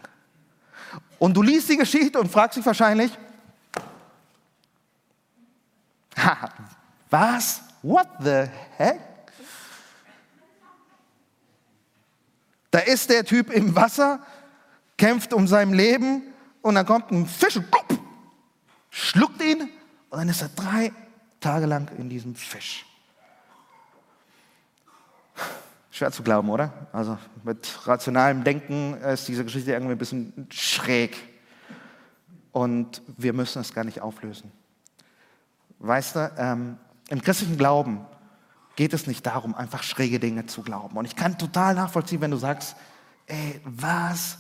Und 1.21 1.35
du 1.35 1.43
liest 1.43 1.69
die 1.69 1.77
Geschichte 1.77 2.19
und 2.19 2.31
fragst 2.31 2.59
dich 2.59 2.67
wahrscheinlich, 2.67 3.13
was? 7.11 7.63
What 7.83 8.09
the 8.21 8.47
heck? 8.77 9.01
Da 12.73 12.81
ist 12.81 13.09
der 13.09 13.25
Typ 13.25 13.51
im 13.51 13.77
Wasser, 13.77 14.19
kämpft 14.97 15.33
um 15.33 15.47
sein 15.47 15.73
Leben 15.73 16.23
und 16.63 16.75
dann 16.75 16.87
kommt 16.87 17.11
ein 17.11 17.27
Fisch 17.27 17.57
und 17.57 17.71
plupp, 17.71 18.01
schluckt 18.91 19.43
ihn 19.43 19.69
und 20.11 20.19
dann 20.19 20.29
ist 20.29 20.43
er 20.43 20.49
drei 20.49 20.93
Tage 21.41 21.67
lang 21.67 21.91
in 21.99 22.09
diesem 22.09 22.35
Fisch. 22.35 22.87
Schwer 25.91 26.11
zu 26.11 26.23
glauben, 26.23 26.49
oder? 26.49 26.89
Also 26.93 27.19
mit 27.45 27.87
rationalem 27.87 28.45
Denken 28.45 28.95
ist 28.95 29.29
diese 29.29 29.45
Geschichte 29.45 29.73
irgendwie 29.73 29.93
ein 29.93 29.99
bisschen 29.99 30.47
schräg. 30.51 31.17
Und 32.51 33.03
wir 33.19 33.33
müssen 33.33 33.61
es 33.61 33.75
gar 33.75 33.85
nicht 33.85 34.01
auflösen. 34.01 34.53
Weißt 35.81 36.17
du, 36.17 36.33
ähm, 36.39 36.79
im 37.09 37.21
christlichen 37.21 37.59
Glauben 37.59 38.07
geht 38.77 38.95
es 38.95 39.07
nicht 39.07 39.27
darum, 39.27 39.55
einfach 39.55 39.83
schräge 39.83 40.19
Dinge 40.19 40.47
zu 40.47 40.63
glauben. 40.63 40.97
Und 40.97 41.05
ich 41.05 41.17
kann 41.17 41.37
total 41.37 41.75
nachvollziehen, 41.75 42.21
wenn 42.21 42.31
du 42.31 42.37
sagst, 42.37 42.77
ey, 43.27 43.61
was? 43.65 44.39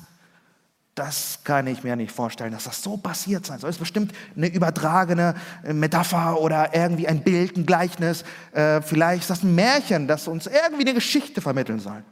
Das 0.95 1.41
kann 1.43 1.67
ich 1.67 1.85
mir 1.85 1.97
nicht 1.97 2.13
vorstellen, 2.13 2.53
dass 2.53 2.65
das 2.65 2.83
so 2.83 2.99
passiert 2.99 3.47
sein 3.47 3.59
soll. 3.59 3.71
Es 3.71 3.77
ist 3.77 3.81
bestimmt 3.81 4.13
eine 4.37 4.49
übertragene 4.49 5.35
äh, 5.65 5.73
Metapher 5.73 6.39
oder 6.39 6.75
irgendwie 6.75 7.09
ein 7.09 7.23
Bild, 7.25 7.57
ein 7.57 7.65
Gleichnis. 7.65 8.25
Äh, 8.53 8.83
vielleicht 8.83 9.23
ist 9.23 9.31
das 9.31 9.43
ein 9.43 9.55
Märchen, 9.55 10.07
das 10.07 10.29
uns 10.29 10.47
irgendwie 10.47 10.83
eine 10.83 10.93
Geschichte 10.93 11.41
vermitteln 11.41 11.81
soll. 11.81 12.05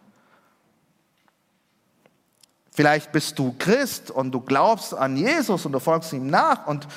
Vielleicht 2.71 3.13
bist 3.13 3.39
du 3.39 3.55
Christ 3.59 4.11
und 4.11 4.33
du 4.33 4.41
glaubst 4.41 4.95
an 4.95 5.15
Jesus 5.15 5.67
und 5.67 5.73
du 5.73 5.81
folgst 5.81 6.15
ihm 6.15 6.29
nach 6.29 6.67
und, 6.67 6.89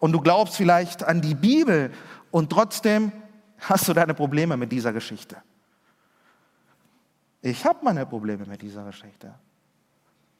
und 0.00 0.10
du 0.10 0.20
glaubst 0.20 0.56
vielleicht 0.56 1.04
an 1.04 1.20
die 1.20 1.36
Bibel 1.36 1.92
und 2.32 2.50
trotzdem 2.50 3.12
hast 3.60 3.86
du 3.86 3.92
deine 3.92 4.14
Probleme 4.14 4.56
mit 4.56 4.72
dieser 4.72 4.92
Geschichte. 4.92 5.36
Ich 7.42 7.64
habe 7.64 7.78
meine 7.84 8.04
Probleme 8.06 8.44
mit 8.46 8.60
dieser 8.60 8.84
Geschichte. 8.84 9.32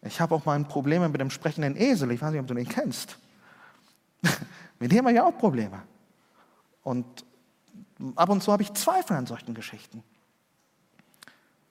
Ich 0.02 0.20
habe 0.20 0.34
auch 0.34 0.44
meine 0.44 0.64
Probleme 0.64 1.08
mit 1.08 1.20
dem 1.20 1.30
sprechenden 1.30 1.76
Esel. 1.76 2.10
Ich 2.12 2.22
weiß 2.22 2.30
nicht, 2.30 2.40
ob 2.40 2.46
du 2.46 2.54
den 2.54 2.68
kennst. 2.68 3.18
mit 4.78 4.92
dem 4.92 5.04
habe 5.06 5.12
ich 5.12 5.20
auch 5.20 5.36
Probleme. 5.36 5.82
Und 6.82 7.24
ab 8.14 8.28
und 8.28 8.42
zu 8.42 8.52
habe 8.52 8.62
ich 8.62 8.72
Zweifel 8.74 9.16
an 9.16 9.26
solchen 9.26 9.54
Geschichten. 9.54 10.02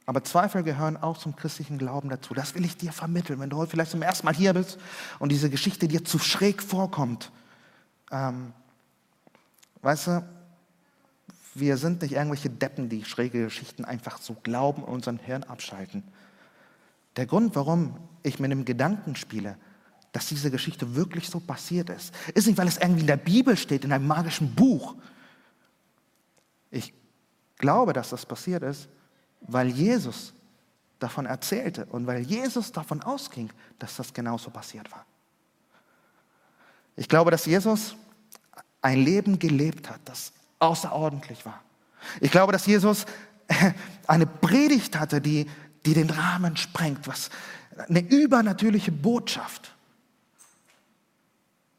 Aber 0.05 0.23
Zweifel 0.23 0.63
gehören 0.63 0.95
auch 0.95 1.17
zum 1.17 1.35
christlichen 1.35 1.77
Glauben 1.77 2.09
dazu. 2.09 2.33
Das 2.33 2.55
will 2.55 2.63
ich 2.63 2.77
dir 2.77 2.93
vermitteln. 2.93 3.39
Wenn 3.39 3.49
du 3.49 3.57
heute 3.57 3.71
vielleicht 3.71 3.91
zum 3.91 4.01
ersten 4.01 4.25
Mal 4.25 4.33
hier 4.33 4.53
bist 4.53 4.77
und 5.19 5.31
diese 5.31 5.49
Geschichte 5.49 5.87
dir 5.87 6.05
zu 6.05 6.17
schräg 6.17 6.63
vorkommt, 6.63 7.31
ähm, 8.09 8.53
weißt 9.81 10.07
du, 10.07 10.29
wir 11.55 11.75
sind 11.77 12.01
nicht 12.01 12.13
irgendwelche 12.13 12.49
Deppen, 12.49 12.87
die 12.87 13.03
schräge 13.03 13.45
Geschichten 13.45 13.83
einfach 13.83 14.19
so 14.21 14.35
glauben 14.43 14.83
und 14.83 14.93
unseren 14.93 15.17
Hirn 15.17 15.43
abschalten. 15.43 16.03
Der 17.17 17.25
Grund, 17.25 17.55
warum 17.55 17.97
ich 18.23 18.39
mit 18.39 18.51
dem 18.51 18.63
Gedanken 18.63 19.15
spiele, 19.15 19.57
dass 20.11 20.27
diese 20.27 20.49
Geschichte 20.51 20.95
wirklich 20.95 21.29
so 21.29 21.39
passiert 21.39 21.89
ist, 21.89 22.13
ist 22.33 22.47
nicht, 22.47 22.57
weil 22.57 22.67
es 22.67 22.77
irgendwie 22.77 23.01
in 23.01 23.07
der 23.07 23.17
Bibel 23.17 23.57
steht, 23.57 23.83
in 23.83 23.91
einem 23.91 24.07
magischen 24.07 24.53
Buch. 24.55 24.95
Ich 26.71 26.93
glaube, 27.57 27.93
dass 27.93 28.09
das 28.09 28.25
passiert 28.25 28.63
ist, 28.63 28.87
weil 29.41 29.67
Jesus 29.67 30.33
davon 30.99 31.25
erzählte 31.25 31.85
und 31.87 32.07
weil 32.07 32.21
Jesus 32.21 32.71
davon 32.71 33.01
ausging, 33.01 33.49
dass 33.79 33.95
das 33.97 34.13
genauso 34.13 34.49
passiert 34.49 34.91
war. 34.91 35.05
Ich 36.95 37.07
glaube, 37.07 37.29
dass 37.29 37.45
Jesus 37.45 37.95
ein 38.81 39.03
Leben 39.03 39.37
gelebt 39.37 39.89
hat, 39.89 39.99
das 40.05 40.33
außerordentlich 40.59 41.45
war. 41.45 41.61
Ich 42.21 42.31
glaube, 42.31 42.51
dass 42.53 42.65
Jesus 42.65 43.05
eine 44.07 44.25
Predigt 44.25 44.99
hatte, 44.99 45.21
die, 45.21 45.47
die 45.85 45.93
den 45.93 46.09
Rahmen 46.09 46.57
sprengt, 46.57 47.07
was 47.07 47.29
eine 47.87 47.99
übernatürliche 47.99 48.91
Botschaft. 48.91 49.73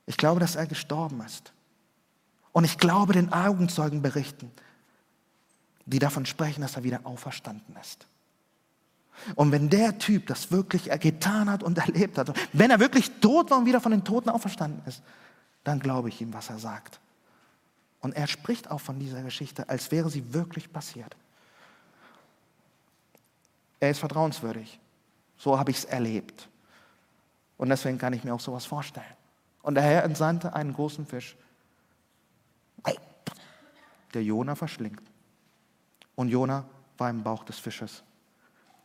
Ich 0.07 0.17
glaube, 0.17 0.41
dass 0.41 0.57
er 0.57 0.67
gestorben 0.67 1.21
ist. 1.21 1.53
Und 2.53 2.65
ich 2.65 2.79
glaube 2.79 3.13
den 3.13 3.33
Augenzeugenberichten, 3.33 4.51
die 5.87 5.99
davon 5.99 6.27
sprechen, 6.27 6.61
dass 6.61 6.77
er 6.77 6.85
wieder 6.85 7.01
auferstanden 7.05 7.77
ist. 7.77 8.07
Und 9.35 9.53
wenn 9.53 9.69
der 9.69 9.99
Typ 9.99 10.27
das 10.27 10.51
wirklich 10.51 10.89
getan 11.01 11.51
hat 11.51 11.63
und 11.63 11.79
erlebt 11.79 12.19
hat, 12.19 12.33
wenn 12.53 12.71
er 12.71 12.81
wirklich 12.81 13.11
tot 13.21 13.51
war 13.51 13.59
und 13.59 13.67
wieder 13.67 13.81
von 13.81 13.93
den 13.93 14.05
Toten 14.05 14.29
auferstanden 14.29 14.83
ist, 14.87 15.03
dann 15.65 15.81
glaube 15.81 16.09
ich 16.09 16.21
ihm, 16.21 16.33
was 16.33 16.51
er 16.51 16.59
sagt. 16.59 17.01
Und 18.01 18.17
er 18.17 18.27
spricht 18.27 18.71
auch 18.71 18.81
von 18.81 18.99
dieser 18.99 19.23
Geschichte, 19.23 19.69
als 19.69 19.91
wäre 19.91 20.09
sie 20.09 20.33
wirklich 20.33 20.73
passiert. 20.73 21.17
Er 23.81 23.91
ist 23.91 23.99
vertrauenswürdig. 23.99 24.81
So 25.37 25.59
habe 25.59 25.71
ich 25.71 25.79
es 25.79 25.85
erlebt. 25.85 26.49
Und 27.57 27.69
deswegen 27.69 27.99
kann 27.99 28.13
ich 28.13 28.25
mir 28.25 28.35
auch 28.35 28.41
sowas 28.41 28.67
vorstellen. 28.67 29.07
Und 29.63 29.75
der 29.75 29.85
Herr 29.85 30.05
entsandte 30.05 30.55
einen 30.55 30.73
großen 30.73 31.07
Fisch, 31.07 31.37
der 34.15 34.23
Jona 34.23 34.55
verschlingt. 34.55 35.03
Und 36.15 36.29
Jona 36.29 36.65
war 36.97 37.11
im 37.11 37.23
Bauch 37.23 37.45
des 37.45 37.59
Fisches 37.59 38.03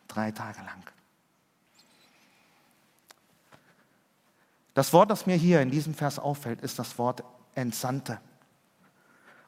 drei 0.08 0.32
Tage 0.32 0.60
lang. 0.60 0.84
Das 4.74 4.92
Wort, 4.92 5.12
das 5.12 5.26
mir 5.26 5.36
hier 5.36 5.62
in 5.62 5.70
diesem 5.70 5.94
Vers 5.94 6.20
auffällt, 6.20 6.62
ist 6.62 6.80
das 6.80 6.98
Wort 6.98 7.24
entsandte. 7.56 8.20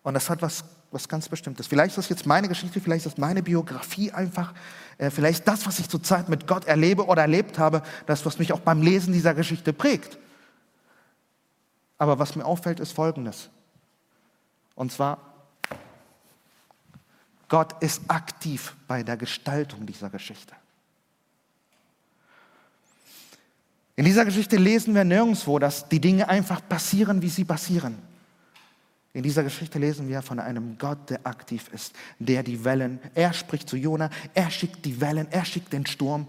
Und 0.04 0.14
das 0.14 0.30
hat 0.30 0.42
was, 0.42 0.64
was 0.92 1.10
ganz 1.10 1.28
Bestimmtes. 1.28 1.68
Vielleicht 1.68 1.90
ist 1.90 1.98
das 1.98 2.10
jetzt 2.10 2.26
meine 2.26 2.48
Geschichte, 2.48 2.80
vielleicht 2.80 3.06
ist 3.06 3.14
das 3.14 3.18
meine 3.18 3.44
Biografie 3.44 4.12
einfach, 4.12 4.54
äh, 4.98 5.10
vielleicht 5.10 5.48
das, 5.48 5.66
was 5.66 5.80
ich 5.80 5.90
zurzeit 5.90 6.30
mit 6.30 6.48
Gott 6.48 6.66
erlebe 6.66 7.06
oder 7.06 7.24
erlebt 7.24 7.60
habe, 7.60 7.84
das, 8.06 8.26
was 8.26 8.40
mich 8.40 8.54
auch 8.54 8.60
beim 8.60 8.82
Lesen 8.82 9.14
dieser 9.14 9.34
Geschichte 9.34 9.74
prägt. 9.74 10.18
Aber 11.98 12.20
was 12.20 12.36
mir 12.36 12.46
auffällt, 12.46 12.80
ist 12.80 12.92
Folgendes. 12.92 13.50
Und 14.76 14.92
zwar, 14.92 15.20
Gott 17.48 17.82
ist 17.82 18.02
aktiv 18.08 18.76
bei 18.88 19.04
der 19.04 19.18
Gestaltung 19.18 19.86
dieser 19.86 20.10
Geschichte. 20.10 20.54
In 23.96 24.04
dieser 24.04 24.26
Geschichte 24.26 24.58
lesen 24.58 24.94
wir 24.94 25.06
nirgendwo, 25.06 25.58
dass 25.58 25.88
die 25.88 26.02
Dinge 26.02 26.28
einfach 26.28 26.62
passieren, 26.68 27.22
wie 27.22 27.30
sie 27.30 27.46
passieren. 27.46 27.98
In 29.16 29.24
dieser 29.24 29.44
Geschichte 29.44 29.80
lesen 29.80 30.10
wir 30.10 30.22
von 30.22 30.42
einem 30.42 30.78
Gott, 30.78 31.10
der 31.10 31.26
aktiv 31.26 31.70
ist, 31.72 31.96
der 32.20 32.44
die 32.44 32.66
Wellen, 32.66 33.00
er 33.14 33.32
spricht 33.32 33.70
zu 33.70 33.78
Jona, 33.78 34.10
er 34.34 34.52
schickt 34.52 34.84
die 34.84 35.00
Wellen, 35.00 35.32
er 35.32 35.46
schickt 35.46 35.72
den 35.72 35.86
Sturm. 35.86 36.28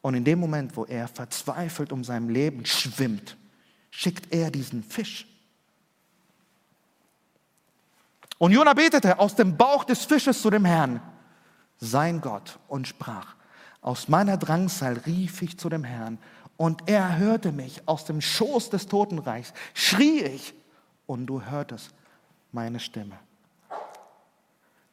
Und 0.00 0.14
in 0.14 0.22
dem 0.22 0.38
Moment, 0.38 0.76
wo 0.76 0.84
er 0.84 1.08
verzweifelt 1.08 1.90
um 1.90 2.04
sein 2.04 2.28
Leben 2.28 2.64
schwimmt, 2.64 3.36
schickt 3.90 4.32
er 4.32 4.52
diesen 4.52 4.84
Fisch. 4.84 5.26
Und 8.38 8.52
Jona 8.52 8.72
betete 8.72 9.18
aus 9.18 9.34
dem 9.34 9.56
Bauch 9.56 9.82
des 9.82 10.04
Fisches 10.04 10.40
zu 10.42 10.50
dem 10.50 10.64
Herrn, 10.64 11.00
sein 11.78 12.20
Gott, 12.20 12.60
und 12.68 12.86
sprach, 12.86 13.34
aus 13.80 14.06
meiner 14.06 14.36
Drangsal 14.36 14.98
rief 15.06 15.42
ich 15.42 15.58
zu 15.58 15.68
dem 15.68 15.82
Herrn, 15.82 16.18
und 16.56 16.88
er 16.88 17.18
hörte 17.18 17.50
mich 17.50 17.82
aus 17.88 18.04
dem 18.04 18.20
Schoß 18.20 18.70
des 18.70 18.86
Totenreichs, 18.86 19.52
schrie 19.74 20.20
ich, 20.22 20.54
und 21.06 21.26
du 21.26 21.42
hörtest 21.42 21.90
meine 22.52 22.80
Stimme. 22.80 23.18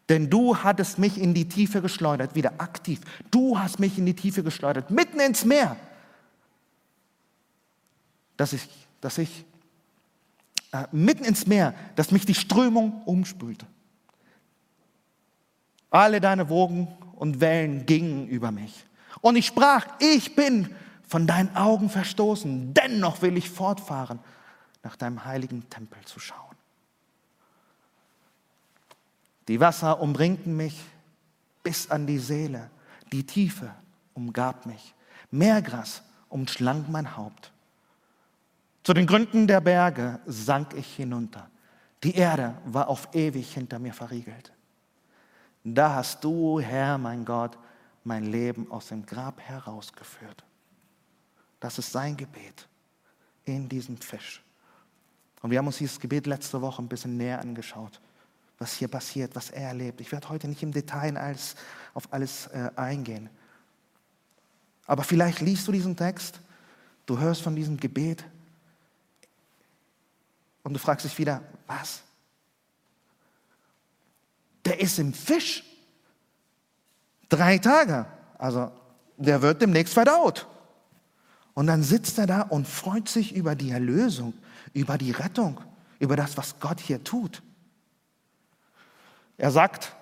Denn 0.09 0.29
du 0.29 0.57
hattest 0.57 0.99
mich 0.99 1.17
in 1.17 1.33
die 1.33 1.47
Tiefe 1.47 1.81
geschleudert, 1.81 2.35
wieder 2.35 2.53
aktiv. 2.57 2.99
Du 3.29 3.57
hast 3.57 3.79
mich 3.79 3.97
in 3.97 4.05
die 4.05 4.15
Tiefe 4.15 4.43
geschleudert, 4.43 4.91
mitten 4.91 5.19
ins 5.19 5.45
Meer, 5.45 5.77
dass 8.35 8.51
ich, 8.51 8.67
dass 8.99 9.17
ich 9.17 9.45
äh, 10.73 10.85
mitten 10.91 11.23
ins 11.23 11.47
Meer, 11.47 11.73
dass 11.95 12.11
mich 12.11 12.25
die 12.25 12.35
Strömung 12.35 13.03
umspülte. 13.05 13.65
Alle 15.89 16.19
deine 16.19 16.49
Wogen 16.49 16.87
und 17.15 17.39
Wellen 17.39 17.85
gingen 17.85 18.27
über 18.27 18.51
mich. 18.51 18.85
Und 19.21 19.35
ich 19.35 19.45
sprach, 19.45 19.85
ich 19.99 20.35
bin 20.35 20.73
von 21.07 21.27
deinen 21.27 21.55
Augen 21.55 21.89
verstoßen, 21.89 22.73
dennoch 22.73 23.21
will 23.21 23.37
ich 23.37 23.49
fortfahren, 23.49 24.19
nach 24.83 24.95
deinem 24.95 25.23
heiligen 25.25 25.69
Tempel 25.69 26.03
zu 26.05 26.19
schauen. 26.19 26.55
Die 29.47 29.59
Wasser 29.59 29.99
umringten 29.99 30.55
mich 30.55 30.83
bis 31.63 31.89
an 31.89 32.07
die 32.07 32.19
Seele, 32.19 32.69
die 33.11 33.25
Tiefe 33.25 33.73
umgab 34.13 34.65
mich, 34.65 34.93
Meergras 35.31 36.03
umschlang 36.29 36.85
mein 36.89 37.15
Haupt. 37.15 37.51
Zu 38.83 38.93
den 38.93 39.05
Gründen 39.05 39.47
der 39.47 39.61
Berge 39.61 40.19
sank 40.25 40.73
ich 40.73 40.95
hinunter. 40.95 41.49
Die 42.03 42.15
Erde 42.15 42.55
war 42.65 42.87
auf 42.87 43.09
ewig 43.13 43.53
hinter 43.53 43.79
mir 43.79 43.93
verriegelt. 43.93 44.51
Da 45.63 45.95
hast 45.95 46.23
du, 46.23 46.59
Herr, 46.59 46.97
mein 46.97 47.23
Gott, 47.23 47.57
mein 48.03 48.25
Leben 48.25 48.71
aus 48.71 48.87
dem 48.87 49.05
Grab 49.05 49.39
herausgeführt. 49.39 50.43
Das 51.59 51.77
ist 51.77 51.91
sein 51.91 52.17
Gebet 52.17 52.67
in 53.45 53.69
diesem 53.69 53.97
Fisch. 53.97 54.41
Und 55.41 55.51
wir 55.51 55.57
haben 55.57 55.67
uns 55.67 55.77
dieses 55.77 55.99
Gebet 55.99 56.27
letzte 56.27 56.61
Woche 56.61 56.81
ein 56.81 56.87
bisschen 56.87 57.17
näher 57.17 57.39
angeschaut, 57.39 57.99
was 58.59 58.73
hier 58.73 58.87
passiert, 58.87 59.35
was 59.35 59.49
er 59.49 59.69
erlebt. 59.69 60.01
Ich 60.01 60.11
werde 60.11 60.29
heute 60.29 60.47
nicht 60.47 60.61
im 60.61 60.71
Detail 60.71 61.17
alles, 61.17 61.55
auf 61.93 62.11
alles 62.13 62.47
äh, 62.47 62.69
eingehen. 62.75 63.29
Aber 64.85 65.03
vielleicht 65.03 65.41
liest 65.41 65.67
du 65.67 65.71
diesen 65.71 65.95
Text, 65.95 66.39
du 67.05 67.17
hörst 67.17 67.41
von 67.41 67.55
diesem 67.55 67.77
Gebet 67.77 68.23
und 70.63 70.73
du 70.73 70.79
fragst 70.79 71.05
dich 71.05 71.17
wieder, 71.17 71.41
was? 71.65 72.03
Der 74.65 74.79
ist 74.79 74.99
im 74.99 75.13
Fisch. 75.13 75.63
Drei 77.29 77.57
Tage. 77.57 78.05
Also 78.37 78.71
der 79.17 79.41
wird 79.41 79.61
demnächst 79.61 79.93
verdaut. 79.93 80.47
Und 81.53 81.67
dann 81.67 81.83
sitzt 81.83 82.17
er 82.17 82.27
da 82.27 82.41
und 82.41 82.67
freut 82.67 83.09
sich 83.09 83.35
über 83.35 83.55
die 83.55 83.71
Erlösung, 83.71 84.33
über 84.73 84.97
die 84.97 85.11
Rettung, 85.11 85.59
über 85.99 86.15
das, 86.15 86.37
was 86.37 86.59
Gott 86.59 86.79
hier 86.79 87.03
tut. 87.03 87.41
Er 89.37 89.51
sagt, 89.51 89.95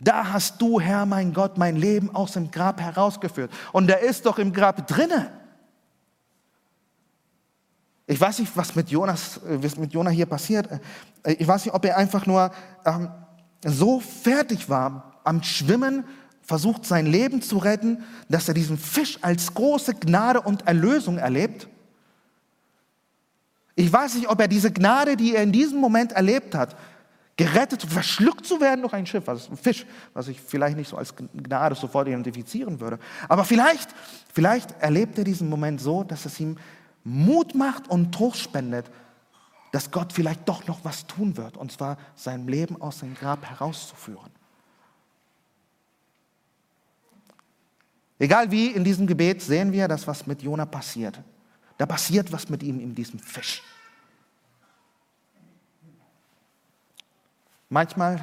da 0.00 0.32
hast 0.32 0.60
du, 0.60 0.80
Herr, 0.80 1.06
mein 1.06 1.32
Gott, 1.32 1.58
mein 1.58 1.76
Leben 1.76 2.14
aus 2.14 2.32
dem 2.32 2.50
Grab 2.50 2.80
herausgeführt. 2.80 3.50
Und 3.72 3.90
er 3.90 4.00
ist 4.00 4.26
doch 4.26 4.38
im 4.38 4.52
Grab 4.52 4.86
drinne. 4.86 5.32
Ich 8.06 8.20
weiß 8.20 8.38
nicht, 8.38 8.56
was 8.56 8.74
mit 8.74 8.88
Jonas, 8.88 9.38
äh, 9.38 9.62
was 9.62 9.76
mit 9.76 9.92
Jonah 9.92 10.10
hier 10.10 10.26
passiert. 10.26 10.68
Äh, 11.22 11.32
ich 11.34 11.46
weiß 11.46 11.64
nicht, 11.64 11.74
ob 11.74 11.84
er 11.84 11.96
einfach 11.96 12.24
nur 12.26 12.50
ähm, 12.86 13.10
so 13.64 14.00
fertig 14.00 14.68
war 14.68 15.20
am 15.24 15.42
Schwimmen, 15.42 16.04
versucht 16.42 16.86
sein 16.86 17.04
Leben 17.04 17.42
zu 17.42 17.58
retten, 17.58 18.02
dass 18.30 18.48
er 18.48 18.54
diesen 18.54 18.78
Fisch 18.78 19.18
als 19.20 19.52
große 19.52 19.94
Gnade 19.94 20.40
und 20.40 20.66
Erlösung 20.66 21.18
erlebt. 21.18 21.68
Ich 23.78 23.92
weiß 23.92 24.16
nicht, 24.16 24.28
ob 24.28 24.40
er 24.40 24.48
diese 24.48 24.72
Gnade, 24.72 25.16
die 25.16 25.36
er 25.36 25.44
in 25.44 25.52
diesem 25.52 25.78
Moment 25.78 26.10
erlebt 26.10 26.52
hat, 26.56 26.74
gerettet, 27.36 27.84
verschluckt 27.84 28.44
zu 28.44 28.60
werden 28.60 28.80
durch 28.80 28.92
ein 28.92 29.06
Schiff, 29.06 29.28
also 29.28 29.52
ein 29.52 29.56
Fisch, 29.56 29.86
was 30.14 30.26
ich 30.26 30.40
vielleicht 30.40 30.76
nicht 30.76 30.88
so 30.88 30.96
als 30.96 31.14
Gnade 31.14 31.76
sofort 31.76 32.08
identifizieren 32.08 32.80
würde. 32.80 32.98
Aber 33.28 33.44
vielleicht, 33.44 33.90
vielleicht 34.34 34.72
erlebt 34.80 35.16
er 35.16 35.22
diesen 35.22 35.48
Moment 35.48 35.80
so, 35.80 36.02
dass 36.02 36.26
es 36.26 36.40
ihm 36.40 36.56
Mut 37.04 37.54
macht 37.54 37.88
und 37.88 38.10
Trost 38.12 38.40
spendet, 38.40 38.90
dass 39.70 39.92
Gott 39.92 40.12
vielleicht 40.12 40.48
doch 40.48 40.66
noch 40.66 40.84
was 40.84 41.06
tun 41.06 41.36
wird, 41.36 41.56
und 41.56 41.70
zwar 41.70 41.98
sein 42.16 42.48
Leben 42.48 42.82
aus 42.82 42.98
dem 42.98 43.14
Grab 43.14 43.48
herauszuführen. 43.48 44.32
Egal 48.18 48.50
wie, 48.50 48.72
in 48.72 48.82
diesem 48.82 49.06
Gebet 49.06 49.40
sehen 49.40 49.70
wir, 49.70 49.86
dass 49.86 50.08
was 50.08 50.26
mit 50.26 50.42
Jona 50.42 50.66
passiert. 50.66 51.22
Da 51.78 51.86
passiert 51.86 52.32
was 52.32 52.48
mit 52.48 52.62
ihm 52.62 52.80
in 52.80 52.94
diesem 52.94 53.18
Fisch. 53.20 53.62
Manchmal, 57.68 58.22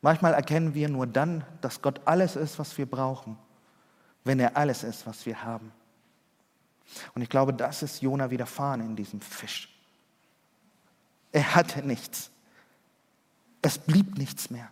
manchmal 0.00 0.34
erkennen 0.34 0.74
wir 0.74 0.88
nur 0.88 1.06
dann, 1.06 1.44
dass 1.60 1.80
Gott 1.80 2.00
alles 2.06 2.36
ist, 2.36 2.58
was 2.58 2.76
wir 2.76 2.86
brauchen, 2.86 3.38
wenn 4.24 4.40
er 4.40 4.56
alles 4.56 4.82
ist, 4.82 5.06
was 5.06 5.24
wir 5.26 5.42
haben. 5.42 5.72
Und 7.14 7.22
ich 7.22 7.28
glaube, 7.28 7.54
das 7.54 7.82
ist 7.82 8.02
Jona 8.02 8.30
widerfahren 8.30 8.80
in 8.80 8.96
diesem 8.96 9.20
Fisch. 9.20 9.74
Er 11.30 11.54
hatte 11.54 11.86
nichts. 11.86 12.30
Es 13.62 13.78
blieb 13.78 14.16
nichts 14.16 14.50
mehr. 14.50 14.70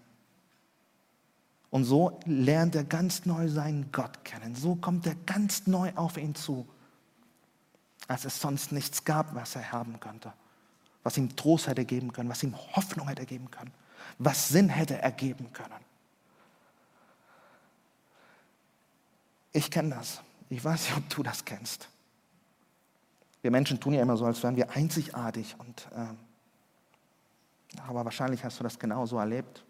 Und 1.71 1.85
so 1.85 2.19
lernt 2.25 2.75
er 2.75 2.85
ganz 2.85 3.27
neu 3.27 3.49
seinen 3.49 3.93
Gott 3.93 4.25
kennen. 4.25 4.55
So 4.55 4.77
kommt 4.77 5.07
er 5.07 5.15
ganz 5.27 5.67
neu 5.67 5.93
auf 5.95 6.17
ihn 6.17 6.35
zu, 6.35 6.67
als 8.09 8.25
es 8.25 8.41
sonst 8.41 8.73
nichts 8.73 9.05
gab, 9.05 9.35
was 9.35 9.57
er 9.57 9.73
haben 9.73 10.01
könnte, 10.01 10.33
was 11.03 11.17
ihm 11.17 11.35
Trost 11.37 11.67
hätte 11.67 11.85
geben 11.85 12.13
können, 12.13 12.29
was 12.29 12.43
ihm 12.43 12.57
Hoffnung 12.75 13.09
hätte 13.09 13.27
geben 13.27 13.51
können, 13.51 13.73
was 14.19 14.49
Sinn 14.49 14.69
hätte 14.69 14.99
ergeben 14.99 15.53
können. 15.53 15.75
Ich 19.53 19.71
kenne 19.71 19.95
das. 19.95 20.21
Ich 20.51 20.65
weiß 20.65 20.89
nicht, 20.89 20.97
ob 20.97 21.09
du 21.09 21.23
das 21.23 21.45
kennst. 21.45 21.89
Wir 23.43 23.51
Menschen 23.51 23.81
tun 23.81 23.95
ja 23.95 24.03
immer 24.03 24.17
so, 24.17 24.25
als 24.27 24.43
wären 24.43 24.57
wir 24.57 24.71
einzigartig. 24.71 25.57
Und, 25.59 25.89
äh, 25.97 27.81
aber 27.81 28.05
wahrscheinlich 28.05 28.45
hast 28.45 28.61
du 28.61 28.65
das 28.65 28.79
genauso 28.79 29.19
erlebt. 29.19 29.65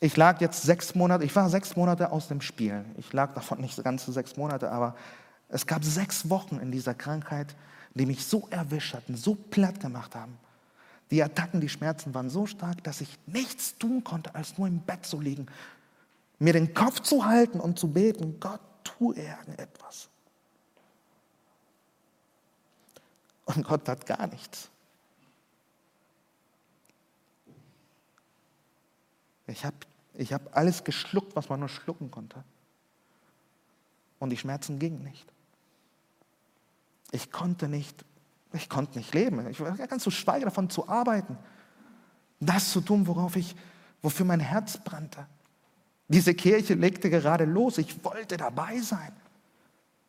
Ich 0.00 0.16
lag 0.16 0.40
jetzt 0.40 0.62
sechs 0.62 0.96
Monate, 0.96 1.24
ich 1.24 1.36
war 1.36 1.48
sechs 1.48 1.76
Monate 1.76 2.10
aus 2.10 2.26
dem 2.26 2.40
Spiel. 2.40 2.84
Ich 2.96 3.12
lag 3.12 3.34
davon 3.34 3.60
nicht 3.60 3.82
ganze 3.84 4.10
sechs 4.10 4.36
Monate, 4.36 4.72
aber 4.72 4.96
es 5.52 5.66
gab 5.66 5.84
sechs 5.84 6.30
Wochen 6.30 6.56
in 6.58 6.72
dieser 6.72 6.94
Krankheit, 6.94 7.54
die 7.92 8.06
mich 8.06 8.24
so 8.24 8.48
erwischt 8.50 8.94
hatten, 8.94 9.16
so 9.16 9.34
platt 9.34 9.80
gemacht 9.80 10.14
haben. 10.14 10.38
Die 11.10 11.22
Attacken, 11.22 11.60
die 11.60 11.68
Schmerzen 11.68 12.14
waren 12.14 12.30
so 12.30 12.46
stark, 12.46 12.82
dass 12.84 13.02
ich 13.02 13.18
nichts 13.26 13.76
tun 13.76 14.02
konnte, 14.02 14.34
als 14.34 14.56
nur 14.56 14.66
im 14.66 14.80
Bett 14.80 15.04
zu 15.04 15.20
liegen, 15.20 15.46
mir 16.38 16.54
den 16.54 16.72
Kopf 16.72 17.00
zu 17.00 17.26
halten 17.26 17.60
und 17.60 17.78
zu 17.78 17.92
beten, 17.92 18.40
Gott, 18.40 18.62
tu 18.82 19.12
irgendetwas. 19.12 20.08
Und 23.44 23.66
Gott 23.66 23.84
tat 23.84 24.06
gar 24.06 24.26
nichts. 24.28 24.70
Ich 29.46 29.66
habe 29.66 29.76
ich 30.14 30.32
hab 30.32 30.56
alles 30.56 30.82
geschluckt, 30.82 31.36
was 31.36 31.50
man 31.50 31.60
nur 31.60 31.68
schlucken 31.68 32.10
konnte. 32.10 32.42
Und 34.18 34.30
die 34.30 34.38
Schmerzen 34.38 34.78
gingen 34.78 35.02
nicht. 35.02 35.32
Ich 37.12 37.30
konnte 37.30 37.68
nicht, 37.68 38.04
ich 38.52 38.68
konnte 38.68 38.98
nicht 38.98 39.14
leben. 39.14 39.46
Ich 39.48 39.60
war 39.60 39.70
ganz 39.76 40.02
zu 40.02 40.10
schweigen 40.10 40.46
davon 40.46 40.68
zu 40.68 40.88
arbeiten. 40.88 41.38
Das 42.40 42.72
zu 42.72 42.80
tun, 42.80 43.06
worauf 43.06 43.36
ich, 43.36 43.54
wofür 44.00 44.26
mein 44.26 44.40
Herz 44.40 44.78
brannte. 44.78 45.26
Diese 46.08 46.34
Kirche 46.34 46.74
legte 46.74 47.08
gerade 47.10 47.44
los. 47.44 47.78
Ich 47.78 48.02
wollte 48.04 48.36
dabei 48.36 48.80
sein. 48.80 49.12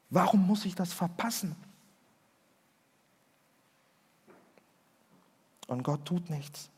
Warum 0.10 0.48
muss 0.48 0.66
ich 0.66 0.76
das 0.76 0.94
verpassen? 0.94 1.56
Und 5.68 5.84
Gott 5.84 6.06
tut 6.06 6.30
nichts. 6.30 6.70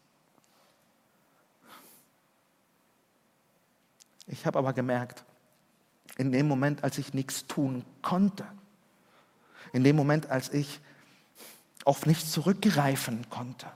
Ich 4.27 4.45
habe 4.45 4.57
aber 4.57 4.73
gemerkt, 4.73 5.23
in 6.17 6.31
dem 6.31 6.47
Moment, 6.47 6.83
als 6.83 6.97
ich 6.97 7.13
nichts 7.13 7.45
tun 7.45 7.85
konnte, 8.01 8.45
in 9.75 9.83
dem 9.83 9.97
Moment, 9.97 10.29
als 10.29 10.53
ich 10.53 10.79
auf 11.83 12.05
nichts 12.05 12.31
zurückgreifen 12.31 13.29
konnte, 13.29 13.69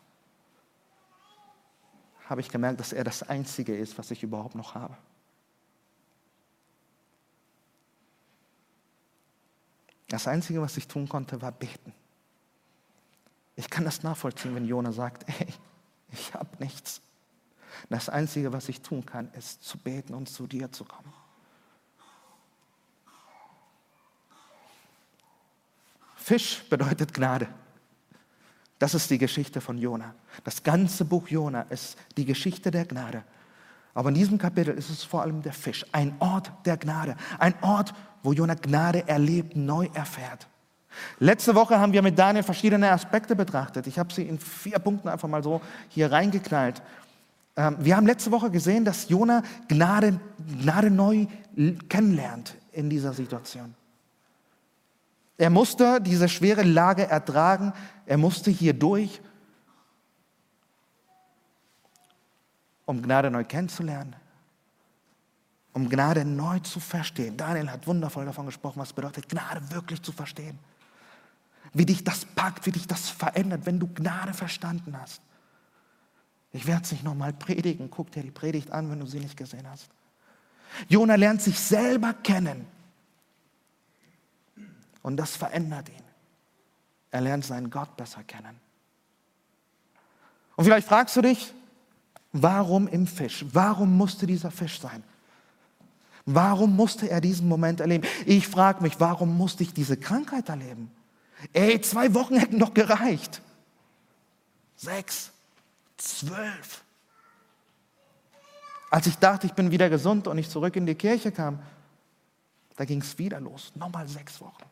habe 2.26 2.40
ich 2.40 2.48
gemerkt, 2.48 2.80
dass 2.80 2.94
er 2.94 3.04
das 3.04 3.24
Einzige 3.24 3.76
ist, 3.76 3.98
was 3.98 4.10
ich 4.10 4.24
überhaupt 4.24 4.56
noch 4.56 4.76
habe. 4.76 4.96
Das 10.08 10.26
Einzige, 10.26 10.62
was 10.62 10.78
ich 10.78 10.88
tun 10.88 11.10
konnte, 11.10 11.42
war 11.42 11.52
beten. 11.52 11.94
Ich 13.58 13.70
kann 13.70 13.84
das 13.84 14.02
nachvollziehen, 14.02 14.56
wenn 14.56 14.66
Jona 14.66 14.94
sagt, 14.94 15.28
ey, 15.42 15.54
ich 16.14 16.34
habe 16.34 16.64
nichts. 16.64 17.02
Das 17.90 18.08
Einzige, 18.08 18.54
was 18.54 18.70
ich 18.70 18.82
tun 18.82 19.06
kann, 19.06 19.34
ist 19.34 19.64
zu 19.64 19.78
beten 19.78 20.14
und 20.14 20.30
zu 20.30 20.48
dir 20.48 20.72
zu 20.72 20.86
kommen. 20.86 21.14
Fisch 26.20 26.64
bedeutet 26.70 27.14
Gnade. 27.14 27.48
Das 28.78 28.94
ist 28.94 29.10
die 29.10 29.18
Geschichte 29.18 29.62
von 29.62 29.78
Jona. 29.78 30.14
Das 30.44 30.64
ganze 30.64 31.06
Buch 31.06 31.28
Jona 31.28 31.64
ist 31.64 31.98
die 32.18 32.26
Geschichte 32.26 32.72
der 32.72 32.86
Gnade. 32.86 33.24
Aber 33.94 34.10
in 34.10 34.16
diesem 34.16 34.38
Kapitel 34.38 34.74
ist 34.76 34.90
es 34.90 35.04
vor 35.04 35.22
allem 35.22 35.42
der 35.42 35.54
Fisch, 35.54 35.86
ein 35.92 36.16
Ort 36.20 36.52
der 36.66 36.78
Gnade, 36.78 37.16
ein 37.40 37.54
Ort, 37.62 37.94
wo 38.22 38.34
Jona 38.34 38.54
Gnade 38.54 39.08
erlebt, 39.08 39.56
neu 39.56 39.90
erfährt. 39.94 40.48
Letzte 41.20 41.56
Woche 41.56 41.80
haben 41.80 41.94
wir 41.94 42.02
mit 42.02 42.18
Daniel 42.18 42.44
verschiedene 42.44 42.92
Aspekte 42.92 43.36
betrachtet. 43.36 43.88
Ich 43.88 43.98
habe 43.98 44.14
sie 44.14 44.24
in 44.24 44.40
vier 44.40 44.80
Punkten 44.80 45.08
einfach 45.08 45.28
mal 45.28 45.44
so 45.44 45.62
hier 45.90 46.12
reingeknallt. 46.12 46.82
Ähm, 47.56 47.78
wir 47.80 47.96
haben 47.96 48.08
letzte 48.08 48.32
Woche 48.32 48.52
gesehen, 48.52 48.86
dass 48.86 49.10
Jona 49.10 49.44
Gnade, 49.68 50.20
Gnade 50.62 50.92
neu 50.92 51.28
kennenlernt 51.90 52.56
in 52.72 52.90
dieser 52.90 53.14
Situation. 53.14 53.76
Er 55.40 55.50
musste 55.50 56.02
diese 56.02 56.28
schwere 56.28 56.64
Lage 56.64 57.08
ertragen, 57.08 57.72
er 58.06 58.18
musste 58.18 58.52
hier 58.52 58.74
durch, 58.74 59.22
um 62.86 63.02
Gnade 63.02 63.32
neu 63.32 63.46
kennenzulernen, 63.46 64.18
um 65.72 65.88
Gnade 65.88 66.26
neu 66.26 66.60
zu 66.60 66.82
verstehen. 66.82 67.38
Daniel 67.38 67.72
hat 67.72 67.88
wundervoll 67.88 68.26
davon 68.26 68.48
gesprochen, 68.48 68.82
was 68.82 68.92
bedeutet, 68.92 69.30
Gnade 69.30 69.62
wirklich 69.72 70.02
zu 70.02 70.12
verstehen. 70.12 70.60
Wie 71.72 71.86
dich 71.86 72.04
das 72.04 72.26
packt, 72.26 72.66
wie 72.66 72.74
dich 72.74 72.86
das 72.86 73.10
verändert, 73.10 73.66
wenn 73.66 73.80
du 73.80 73.88
Gnade 73.88 74.34
verstanden 74.34 75.00
hast. 75.00 75.22
Ich 76.52 76.68
werde 76.68 76.84
es 76.84 76.92
nicht 76.92 77.06
nochmal 77.06 77.32
predigen. 77.32 77.90
Guck 77.90 78.12
dir 78.12 78.24
die 78.24 78.32
Predigt 78.32 78.72
an, 78.72 78.92
wenn 78.92 79.00
du 79.00 79.06
sie 79.06 79.20
nicht 79.20 79.38
gesehen 79.38 79.70
hast. 79.70 79.88
Jona 80.90 81.16
lernt 81.16 81.42
sich 81.42 81.58
selber 81.58 82.14
kennen. 82.14 82.66
Und 85.02 85.18
das 85.18 85.36
verändert 85.36 85.90
ihn. 85.90 86.04
Er 87.12 87.22
lernt 87.22 87.46
seinen 87.46 87.70
Gott 87.70 87.96
besser 87.98 88.24
kennen. 88.24 88.60
Und 90.56 90.66
vielleicht 90.66 90.88
fragst 90.88 91.16
du 91.16 91.22
dich, 91.22 91.54
warum 92.34 92.88
im 92.88 93.08
Fisch? 93.08 93.46
Warum 93.52 93.98
musste 93.98 94.28
dieser 94.28 94.52
Fisch 94.52 94.80
sein? 94.80 95.04
Warum 96.26 96.76
musste 96.76 97.10
er 97.10 97.22
diesen 97.22 97.48
Moment 97.48 97.80
erleben? 97.80 98.06
Ich 98.26 98.48
frage 98.48 98.84
mich, 98.84 99.00
warum 99.00 99.36
musste 99.36 99.64
ich 99.64 99.74
diese 99.74 99.98
Krankheit 99.98 100.50
erleben? 100.50 100.92
Ey, 101.54 101.80
zwei 101.82 102.14
Wochen 102.14 102.38
hätten 102.38 102.60
doch 102.60 102.74
gereicht. 102.74 103.42
Sechs, 104.76 105.32
zwölf. 105.98 106.84
Als 108.92 109.08
ich 109.08 109.16
dachte, 109.18 109.48
ich 109.48 109.54
bin 109.54 109.72
wieder 109.72 109.90
gesund 109.90 110.28
und 110.28 110.38
ich 110.38 110.50
zurück 110.50 110.76
in 110.76 110.86
die 110.86 110.96
Kirche 110.96 111.32
kam, 111.32 111.60
da 112.76 112.86
ging 112.86 113.02
es 113.02 113.18
wieder 113.18 113.40
los. 113.40 113.72
Nochmal 113.76 114.08
sechs 114.08 114.40
Wochen. 114.42 114.64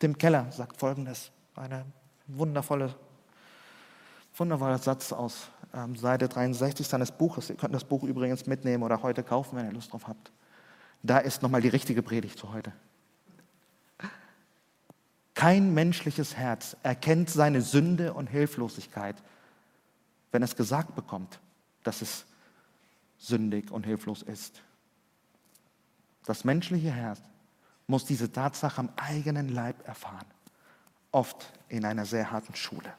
Tim 0.00 0.16
Keller 0.16 0.50
sagt 0.50 0.78
folgendes, 0.78 1.30
eine 1.54 1.84
wundervolle, 2.26 2.94
wundervoller 4.34 4.78
Satz 4.78 5.12
aus 5.12 5.48
ähm, 5.74 5.94
Seite 5.94 6.26
63 6.26 6.88
seines 6.88 7.12
Buches. 7.12 7.50
Ihr 7.50 7.56
könnt 7.56 7.74
das 7.74 7.84
Buch 7.84 8.02
übrigens 8.04 8.46
mitnehmen 8.46 8.82
oder 8.82 9.02
heute 9.02 9.22
kaufen, 9.22 9.56
wenn 9.56 9.66
ihr 9.66 9.72
Lust 9.72 9.92
drauf 9.92 10.08
habt. 10.08 10.32
Da 11.02 11.18
ist 11.18 11.42
nochmal 11.42 11.60
die 11.60 11.68
richtige 11.68 12.02
Predigt 12.02 12.40
für 12.40 12.50
heute. 12.50 12.72
Kein 15.34 15.74
menschliches 15.74 16.34
Herz 16.34 16.76
erkennt 16.82 17.28
seine 17.28 17.60
Sünde 17.60 18.14
und 18.14 18.26
Hilflosigkeit, 18.26 19.16
wenn 20.32 20.42
es 20.42 20.56
gesagt 20.56 20.94
bekommt, 20.94 21.40
dass 21.82 22.00
es 22.00 22.24
sündig 23.18 23.70
und 23.70 23.84
hilflos 23.84 24.22
ist. 24.22 24.62
Das 26.24 26.44
menschliche 26.44 26.90
Herz 26.90 27.20
muss 27.90 28.04
diese 28.04 28.32
Tatsache 28.32 28.78
am 28.78 28.88
eigenen 28.96 29.48
Leib 29.48 29.86
erfahren, 29.86 30.26
oft 31.10 31.52
in 31.68 31.84
einer 31.84 32.06
sehr 32.06 32.30
harten 32.30 32.54
Schule. 32.54 32.92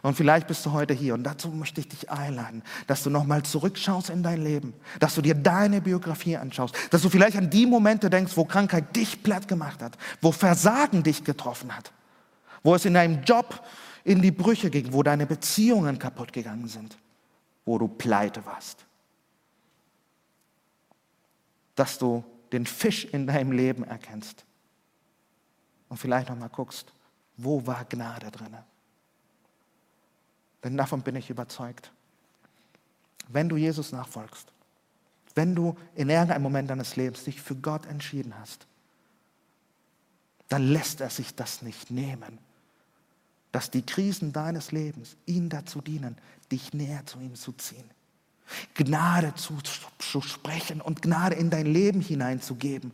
Und 0.00 0.16
vielleicht 0.16 0.46
bist 0.46 0.64
du 0.64 0.72
heute 0.72 0.94
hier 0.94 1.14
und 1.14 1.24
dazu 1.24 1.48
möchte 1.48 1.80
ich 1.80 1.88
dich 1.88 2.10
einladen, 2.10 2.62
dass 2.86 3.02
du 3.02 3.10
nochmal 3.10 3.42
zurückschaust 3.42 4.10
in 4.10 4.22
dein 4.22 4.42
Leben, 4.42 4.74
dass 5.00 5.14
du 5.14 5.22
dir 5.22 5.34
deine 5.34 5.80
Biografie 5.80 6.36
anschaust, 6.36 6.74
dass 6.90 7.02
du 7.02 7.08
vielleicht 7.08 7.36
an 7.36 7.50
die 7.50 7.66
Momente 7.66 8.08
denkst, 8.08 8.36
wo 8.36 8.44
Krankheit 8.44 8.94
dich 8.96 9.22
platt 9.22 9.46
gemacht 9.46 9.82
hat, 9.82 9.98
wo 10.20 10.32
Versagen 10.32 11.02
dich 11.02 11.24
getroffen 11.24 11.76
hat, 11.76 11.92
wo 12.62 12.74
es 12.74 12.84
in 12.84 12.94
deinem 12.94 13.22
Job 13.24 13.62
in 14.04 14.22
die 14.22 14.30
Brüche 14.30 14.70
ging, 14.70 14.92
wo 14.92 15.02
deine 15.02 15.26
Beziehungen 15.26 15.98
kaputt 15.98 16.32
gegangen 16.32 16.68
sind, 16.68 16.96
wo 17.64 17.78
du 17.78 17.88
pleite 17.88 18.44
warst. 18.46 18.84
Dass 21.74 21.98
du 21.98 22.24
den 22.52 22.66
Fisch 22.66 23.04
in 23.06 23.26
deinem 23.26 23.52
Leben 23.52 23.84
erkennst 23.84 24.44
und 25.88 25.96
vielleicht 25.96 26.28
nochmal 26.28 26.50
guckst, 26.50 26.92
wo 27.36 27.66
war 27.66 27.84
Gnade 27.84 28.30
drinne? 28.30 28.64
Denn 30.62 30.76
davon 30.76 31.02
bin 31.02 31.16
ich 31.16 31.30
überzeugt. 31.30 31.90
Wenn 33.28 33.48
du 33.48 33.56
Jesus 33.56 33.92
nachfolgst, 33.92 34.52
wenn 35.34 35.54
du 35.54 35.76
in 35.94 36.10
irgendeinem 36.10 36.42
Moment 36.42 36.70
deines 36.70 36.96
Lebens 36.96 37.24
dich 37.24 37.40
für 37.40 37.56
Gott 37.56 37.86
entschieden 37.86 38.38
hast, 38.38 38.66
dann 40.48 40.68
lässt 40.68 41.00
er 41.00 41.08
sich 41.08 41.34
das 41.34 41.62
nicht 41.62 41.90
nehmen, 41.90 42.38
dass 43.52 43.70
die 43.70 43.84
Krisen 43.84 44.32
deines 44.32 44.72
Lebens 44.72 45.16
ihn 45.24 45.48
dazu 45.48 45.80
dienen, 45.80 46.18
dich 46.50 46.74
näher 46.74 47.06
zu 47.06 47.18
ihm 47.20 47.34
zu 47.34 47.52
ziehen. 47.52 47.90
Gnade 48.74 49.34
zu, 49.34 49.58
zu 49.98 50.20
sprechen 50.20 50.80
und 50.80 51.02
Gnade 51.02 51.34
in 51.34 51.50
dein 51.50 51.66
Leben 51.66 52.00
hineinzugeben. 52.00 52.92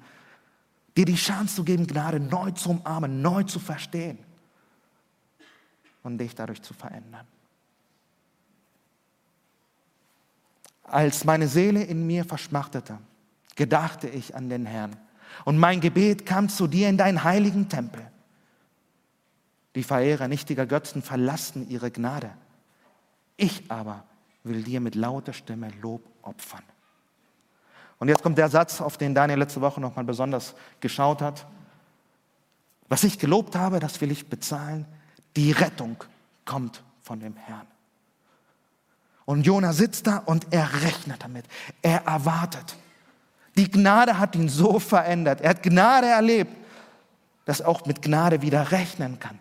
Dir 0.97 1.05
die 1.05 1.15
Chance 1.15 1.57
zu 1.57 1.65
geben, 1.65 1.87
Gnade 1.87 2.21
neu 2.21 2.51
zu 2.53 2.71
umarmen, 2.71 3.23
neu 3.23 3.45
zu 3.45 3.59
verstehen 3.59 4.19
und 6.03 6.19
dich 6.19 6.35
dadurch 6.35 6.63
zu 6.63 6.75
verändern. 6.75 7.27
Als 10.85 11.25
meine 11.25 11.49
Seele 11.49 11.83
in 11.85 12.07
mir 12.07 12.25
verschmachtete, 12.25 12.99
gedachte 13.57 14.09
ich 14.09 14.35
an 14.35 14.49
den 14.49 14.65
Herrn. 14.65 14.97
Und 15.45 15.59
mein 15.59 15.81
Gebet 15.81 16.25
kam 16.25 16.49
zu 16.49 16.67
dir 16.67 16.89
in 16.89 16.97
deinen 16.97 17.23
heiligen 17.25 17.69
Tempel. 17.69 18.11
Die 19.75 19.83
Verehrer 19.83 20.29
nichtiger 20.29 20.67
Götzen 20.67 21.03
verlassen 21.03 21.69
ihre 21.69 21.91
Gnade. 21.91 22.31
Ich 23.37 23.71
aber 23.71 24.05
will 24.49 24.63
dir 24.63 24.81
mit 24.81 24.95
lauter 24.95 25.33
Stimme 25.33 25.71
Lob 25.81 26.03
opfern. 26.23 26.63
Und 27.99 28.09
jetzt 28.09 28.23
kommt 28.23 28.39
der 28.39 28.49
Satz, 28.49 28.81
auf 28.81 28.97
den 28.97 29.15
Daniel 29.15 29.39
letzte 29.39 29.61
Woche 29.61 29.81
nochmal 29.81 30.05
besonders 30.05 30.55
geschaut 30.81 31.21
hat. 31.21 31.47
Was 32.89 33.05
ich 33.05 33.19
gelobt 33.19 33.57
habe, 33.57 33.81
das 33.81 34.01
will 34.01 34.11
ich 34.11 34.29
bezahlen. 34.29 34.87
Die 35.37 35.53
Rettung 35.53 35.97
kommt 36.45 36.83
von 37.03 37.21
dem 37.21 37.37
Herrn. 37.37 37.67
Und 39.25 39.45
Jona 39.45 39.73
sitzt 39.73 40.07
da 40.07 40.19
und 40.19 40.47
er 40.53 40.83
rechnet 40.83 41.23
damit. 41.23 41.45
Er 41.83 42.07
erwartet. 42.07 42.77
Die 43.57 43.71
Gnade 43.71 44.19
hat 44.19 44.35
ihn 44.37 44.49
so 44.49 44.79
verändert. 44.79 45.41
Er 45.41 45.51
hat 45.51 45.63
Gnade 45.63 46.07
erlebt, 46.07 46.57
dass 47.45 47.61
er 47.61 47.69
auch 47.69 47.85
mit 47.85 48.01
Gnade 48.01 48.41
wieder 48.41 48.71
rechnen 48.71 49.19
kann. 49.19 49.39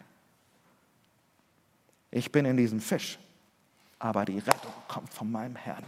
Ich 2.09 2.31
bin 2.31 2.45
in 2.45 2.57
diesem 2.57 2.81
Fisch, 2.81 3.19
aber 3.99 4.25
die 4.25 4.39
Rettung 4.39 4.66
kommt 4.87 5.13
von 5.13 5.31
meinem 5.31 5.55
Herrn. 5.55 5.83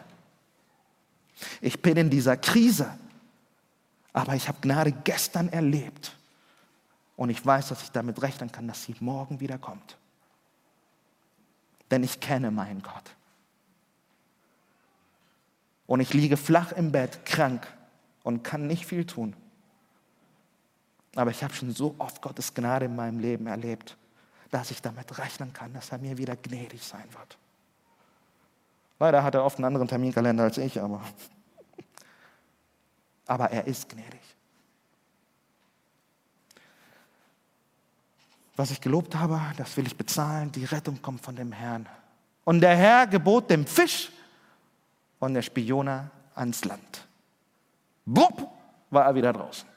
Ich 1.62 1.82
bin 1.82 1.98
in 1.98 2.10
dieser 2.10 2.38
Krise, 2.38 2.98
aber 4.14 4.36
ich 4.36 4.48
habe 4.48 4.60
Gnade 4.62 4.92
gestern 4.92 5.50
erlebt. 5.50 6.16
Und 7.16 7.30
ich 7.30 7.46
weiß, 7.46 7.70
dass 7.70 7.84
ich 7.84 7.92
damit 7.92 8.22
rechnen 8.22 8.52
kann, 8.52 8.68
dass 8.68 8.84
sie 8.84 8.96
morgen 9.00 9.40
wieder 9.40 9.58
kommt. 9.58 9.98
Denn 11.92 12.04
ich 12.04 12.20
kenne 12.20 12.52
meinen 12.52 12.82
Gott 12.82 13.16
und 15.90 16.02
ich 16.02 16.14
liege 16.14 16.38
flach 16.38 16.72
im 16.74 16.92
Bett, 16.92 17.26
krank 17.26 17.66
und 18.22 18.44
kann 18.44 18.68
nicht 18.68 18.86
viel 18.86 19.08
tun. 19.08 19.36
Aber 21.16 21.32
ich 21.32 21.44
habe 21.44 21.52
schon 21.52 21.72
so 21.72 21.96
oft 21.98 22.22
Gottes 22.22 22.54
Gnade 22.54 22.86
in 22.86 22.96
meinem 22.96 23.18
Leben 23.18 23.48
erlebt, 23.48 23.98
dass 24.52 24.70
ich 24.70 24.84
damit 24.84 25.18
rechnen 25.18 25.52
kann, 25.52 25.74
dass 25.74 25.92
er 25.92 25.98
mir 25.98 26.20
wieder 26.20 26.36
gnädig 26.36 26.84
sein 26.84 27.12
wird. 27.18 27.40
Leider 29.00 29.24
hat 29.24 29.36
er 29.36 29.44
oft 29.44 29.58
einen 29.58 29.66
anderen 29.66 29.88
Terminkalender 29.88 30.44
als 30.44 30.58
ich, 30.58 30.82
aber, 30.82 31.02
aber 33.26 33.50
er 33.52 33.66
ist 33.66 33.90
gnädig. 33.90 34.20
Was 38.56 38.72
ich 38.72 38.82
gelobt 38.82 39.16
habe, 39.16 39.40
das 39.56 39.78
will 39.78 39.88
ich 39.88 39.96
bezahlen. 39.96 40.52
Die 40.52 40.66
Rettung 40.66 41.02
kommt 41.02 41.22
von 41.22 41.36
dem 41.36 41.54
Herrn. 41.54 41.88
Und 42.44 42.60
der 42.60 42.76
Herr 42.76 43.08
gebot 43.08 43.50
dem 43.50 43.66
Fisch, 43.66 44.12
und 45.20 45.34
der 45.34 45.42
Spione 45.42 46.10
ans 46.36 46.66
Land. 46.66 47.08
Bupp, 48.06 48.48
war 48.90 49.06
er 49.06 49.16
wieder 49.16 49.34
draußen. 49.34 49.68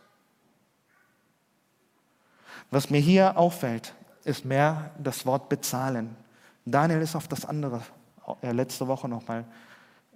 Was 2.70 2.88
mir 2.88 3.00
hier 3.00 3.36
auffällt, 3.36 3.94
ist 4.24 4.44
mehr 4.44 4.92
das 4.98 5.26
Wort 5.26 5.48
bezahlen. 5.48 6.16
Daniel 6.64 7.02
ist 7.02 7.14
auf 7.14 7.28
das 7.28 7.44
andere 7.44 7.82
letzte 8.42 8.86
Woche 8.88 9.08
nochmal 9.08 9.44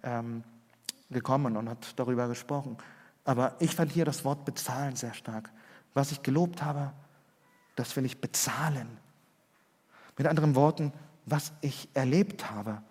ähm, 0.03 0.45
gekommen 1.11 1.57
und 1.57 1.69
hat 1.69 1.99
darüber 1.99 2.29
gesprochen. 2.29 2.77
Aber 3.25 3.57
ich 3.59 3.75
fand 3.75 3.93
hier 3.93 4.05
das 4.05 4.25
Wort 4.25 4.45
bezahlen 4.45 4.97
sehr 4.97 5.15
stark. 5.15 5.51
Was 5.95 6.13
ich 6.13 6.23
gelobt 6.23 6.63
habe, 6.63 6.93
das 7.75 7.95
will 7.97 8.05
ich 8.05 8.21
bezahlen. 8.21 8.99
Mit 10.17 10.27
anderen 10.27 10.55
Worten, 10.55 10.93
was 11.27 11.53
ich 11.61 11.89
erlebt 11.95 12.51
habe, 12.51 12.83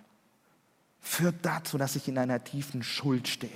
führt 0.99 1.35
dazu, 1.43 1.77
dass 1.77 1.95
ich 1.95 2.07
in 2.07 2.17
einer 2.17 2.43
tiefen 2.43 2.83
Schuld 2.83 3.27
stehe. 3.27 3.51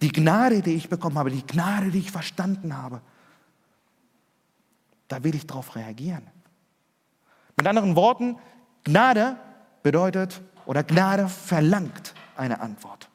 Die 0.00 0.12
Gnade, 0.12 0.62
die 0.62 0.74
ich 0.74 0.88
bekommen 0.88 1.18
habe, 1.18 1.30
die 1.30 1.46
Gnade, 1.46 1.90
die 1.90 1.98
ich 1.98 2.10
verstanden 2.10 2.76
habe, 2.76 3.00
da 5.08 5.22
will 5.24 5.34
ich 5.34 5.46
darauf 5.46 5.76
reagieren. 5.76 6.26
Mit 7.56 7.66
anderen 7.66 7.96
Worten, 7.96 8.38
Gnade 8.84 9.36
bedeutet 9.82 10.40
oder 10.66 10.82
Gnade 10.82 11.28
verlangt 11.28 12.14
eine 12.36 12.60
Antwort. 12.60 13.08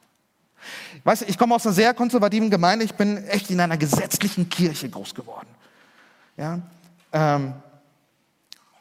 Weißt 1.04 1.22
du, 1.22 1.26
ich 1.26 1.38
komme 1.38 1.54
aus 1.54 1.66
einer 1.66 1.74
sehr 1.74 1.94
konservativen 1.94 2.50
Gemeinde, 2.50 2.84
ich 2.84 2.94
bin 2.94 3.24
echt 3.28 3.50
in 3.50 3.60
einer 3.60 3.76
gesetzlichen 3.76 4.48
Kirche 4.48 4.88
groß 4.88 5.14
geworden. 5.14 5.48
Ja, 6.36 6.60
ähm, 7.12 7.54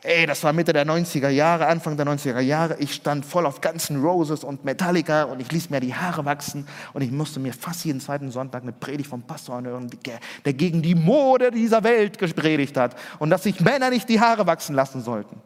ey, 0.04 0.26
das 0.26 0.43
war 0.43 0.54
Mitte 0.54 0.73
der 0.73 0.86
90er 0.86 1.30
Jahre, 1.30 1.67
Anfang 1.67 1.97
der 1.97 2.06
90er 2.06 2.39
Jahre. 2.39 2.78
Ich 2.80 2.93
stand 2.93 3.26
voll 3.26 3.45
auf 3.45 3.62
ganzen 3.62 4.02
Roses 4.02 4.43
und 4.43 4.65
Metallica 4.65 5.23
und 5.23 5.39
ich 5.39 5.52
ließ 5.52 5.69
mir 5.69 5.80
die 5.80 5.95
Haare 5.95 6.26
wachsen 6.26 6.67
und 6.93 7.02
ich 7.02 7.12
musste 7.12 7.39
mir 7.39 7.54
fast 7.54 7.86
jeden 7.86 8.02
zweiten 8.02 8.32
Sonntag 8.32 8.63
eine 8.63 8.73
Predigt 8.73 9.10
vom 9.10 9.23
Pastor 9.23 9.56
anhören, 9.56 9.89
der 10.45 10.54
gegen 10.54 10.82
die 10.82 10.95
Mode 10.95 11.52
dieser 11.52 11.84
Welt 11.84 12.17
gepredigt 12.17 12.78
hat 12.78 12.95
und 13.19 13.30
dass 13.30 13.43
sich 13.43 13.60
Männer 13.60 13.89
nicht 13.89 14.10
die 14.10 14.19
Haare 14.19 14.45
wachsen 14.45 14.76
lassen 14.76 15.02
sollten. 15.02 15.41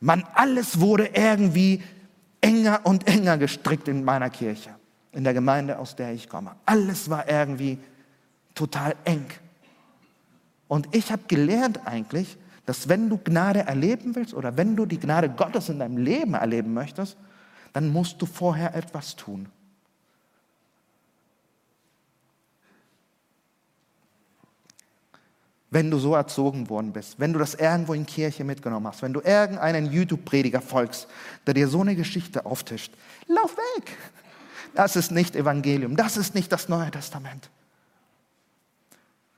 Man, 0.00 0.24
alles 0.34 0.80
wurde 0.80 1.10
irgendwie 1.14 1.82
enger 2.40 2.80
und 2.84 3.06
enger 3.06 3.36
gestrickt 3.38 3.88
in 3.88 4.04
meiner 4.04 4.30
Kirche, 4.30 4.70
in 5.12 5.24
der 5.24 5.34
Gemeinde, 5.34 5.78
aus 5.78 5.96
der 5.96 6.12
ich 6.12 6.28
komme. 6.28 6.52
Alles 6.66 7.10
war 7.10 7.28
irgendwie 7.28 7.78
total 8.54 8.94
eng. 9.04 9.26
Und 10.68 10.94
ich 10.94 11.10
habe 11.10 11.22
gelernt 11.26 11.80
eigentlich, 11.86 12.36
dass 12.66 12.88
wenn 12.88 13.08
du 13.08 13.18
Gnade 13.18 13.60
erleben 13.60 14.14
willst 14.14 14.34
oder 14.34 14.56
wenn 14.56 14.76
du 14.76 14.84
die 14.84 14.98
Gnade 14.98 15.30
Gottes 15.30 15.70
in 15.70 15.78
deinem 15.78 15.96
Leben 15.96 16.34
erleben 16.34 16.74
möchtest, 16.74 17.16
dann 17.72 17.88
musst 17.88 18.20
du 18.20 18.26
vorher 18.26 18.74
etwas 18.74 19.16
tun. 19.16 19.48
Wenn 25.70 25.90
du 25.90 25.98
so 25.98 26.14
erzogen 26.14 26.70
worden 26.70 26.92
bist, 26.92 27.20
wenn 27.20 27.32
du 27.32 27.38
das 27.38 27.54
irgendwo 27.54 27.92
in 27.92 28.06
Kirche 28.06 28.42
mitgenommen 28.42 28.86
hast, 28.86 29.02
wenn 29.02 29.12
du 29.12 29.20
irgendeinen 29.20 29.92
YouTube-Prediger 29.92 30.62
folgst, 30.62 31.08
der 31.46 31.54
dir 31.54 31.68
so 31.68 31.82
eine 31.82 31.94
Geschichte 31.94 32.46
auftischt, 32.46 32.92
lauf 33.26 33.54
weg. 33.56 33.96
Das 34.74 34.96
ist 34.96 35.10
nicht 35.10 35.36
Evangelium, 35.36 35.96
das 35.96 36.16
ist 36.16 36.34
nicht 36.34 36.50
das 36.52 36.68
Neue 36.68 36.90
Testament. 36.90 37.50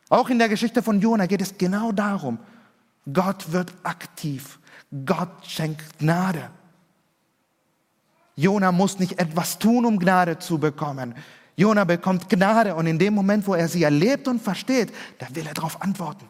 Auch 0.09 0.29
in 0.29 0.39
der 0.39 0.49
Geschichte 0.49 0.83
von 0.83 1.01
Jona 1.01 1.27
geht 1.27 1.41
es 1.41 1.57
genau 1.57 1.93
darum, 1.93 2.39
Gott 3.13 3.53
wird 3.53 3.73
aktiv. 3.83 4.59
Gott 5.07 5.47
schenkt 5.47 5.99
Gnade. 5.99 6.51
Jona 8.37 8.73
muss 8.73 8.99
nicht 8.99 9.19
etwas 9.19 9.59
tun, 9.59 9.85
um 9.85 9.99
Gnade 9.99 10.39
zu 10.39 10.59
bekommen. 10.59 11.15
Jona 11.61 11.85
bekommt 11.85 12.29
Gnade 12.29 12.75
und 12.75 12.87
in 12.87 12.99
dem 12.99 13.15
Moment, 13.15 13.47
wo 13.47 13.55
er 13.55 13.69
sie 13.69 13.83
erlebt 13.83 14.27
und 14.29 14.41
versteht, 14.43 14.93
da 15.19 15.27
will 15.35 15.47
er 15.47 15.55
darauf 15.55 15.83
antworten. 15.83 16.27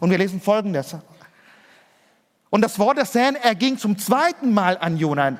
Und 0.00 0.10
wir 0.10 0.18
lesen 0.18 0.40
folgendes. 0.40 0.96
Und 2.48 2.62
das 2.62 2.78
Wort 2.78 2.98
des 2.98 3.14
Herrn 3.14 3.36
erging 3.36 3.78
zum 3.78 3.98
zweiten 3.98 4.52
Mal 4.54 4.78
an 4.78 4.96
Jona. 4.96 5.38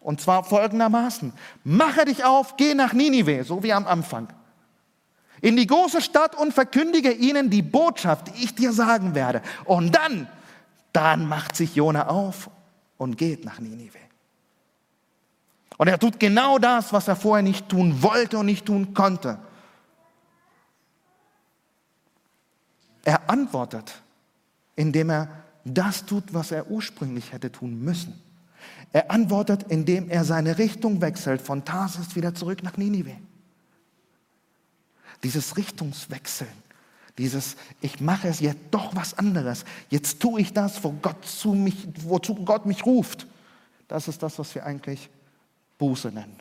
Und 0.00 0.20
zwar 0.20 0.44
folgendermaßen. 0.44 1.32
Mache 1.64 2.04
dich 2.04 2.24
auf, 2.24 2.56
geh 2.56 2.74
nach 2.74 2.92
Ninive, 2.92 3.44
so 3.44 3.62
wie 3.62 3.72
am 3.72 3.86
Anfang 3.86 4.28
in 5.42 5.56
die 5.56 5.66
große 5.66 6.00
Stadt 6.00 6.34
und 6.36 6.54
verkündige 6.54 7.10
ihnen 7.10 7.50
die 7.50 7.62
Botschaft, 7.62 8.28
die 8.28 8.44
ich 8.44 8.54
dir 8.54 8.72
sagen 8.72 9.14
werde. 9.14 9.42
Und 9.64 9.94
dann, 9.94 10.28
dann 10.92 11.26
macht 11.26 11.56
sich 11.56 11.74
Jona 11.74 12.06
auf 12.08 12.48
und 12.96 13.18
geht 13.18 13.44
nach 13.44 13.58
Ninive. 13.58 13.98
Und 15.78 15.88
er 15.88 15.98
tut 15.98 16.20
genau 16.20 16.58
das, 16.58 16.92
was 16.92 17.08
er 17.08 17.16
vorher 17.16 17.42
nicht 17.42 17.68
tun 17.68 18.02
wollte 18.02 18.38
und 18.38 18.46
nicht 18.46 18.66
tun 18.66 18.94
konnte. 18.94 19.38
Er 23.04 23.28
antwortet, 23.28 24.02
indem 24.76 25.10
er 25.10 25.28
das 25.64 26.06
tut, 26.06 26.34
was 26.34 26.52
er 26.52 26.70
ursprünglich 26.70 27.32
hätte 27.32 27.50
tun 27.50 27.82
müssen. 27.82 28.20
Er 28.92 29.10
antwortet, 29.10 29.64
indem 29.68 30.10
er 30.10 30.24
seine 30.24 30.58
Richtung 30.58 31.00
wechselt 31.00 31.40
von 31.40 31.64
Tarsis 31.64 32.14
wieder 32.14 32.34
zurück 32.34 32.62
nach 32.62 32.76
Ninive. 32.76 33.16
Dieses 35.22 35.56
Richtungswechseln, 35.56 36.50
dieses, 37.18 37.56
ich 37.80 38.00
mache 38.00 38.28
es 38.28 38.40
jetzt 38.40 38.60
doch 38.70 38.94
was 38.94 39.18
anderes. 39.18 39.64
Jetzt 39.88 40.20
tue 40.20 40.40
ich 40.40 40.52
das, 40.52 40.82
wo 40.84 40.92
Gott 40.92 41.24
zu 41.24 41.54
mich, 41.54 41.88
wozu 42.02 42.34
Gott 42.34 42.66
mich 42.66 42.84
ruft. 42.84 43.26
Das 43.88 44.08
ist 44.08 44.22
das, 44.22 44.38
was 44.38 44.54
wir 44.54 44.64
eigentlich 44.66 45.10
Buße 45.82 46.12
nennen. 46.12 46.38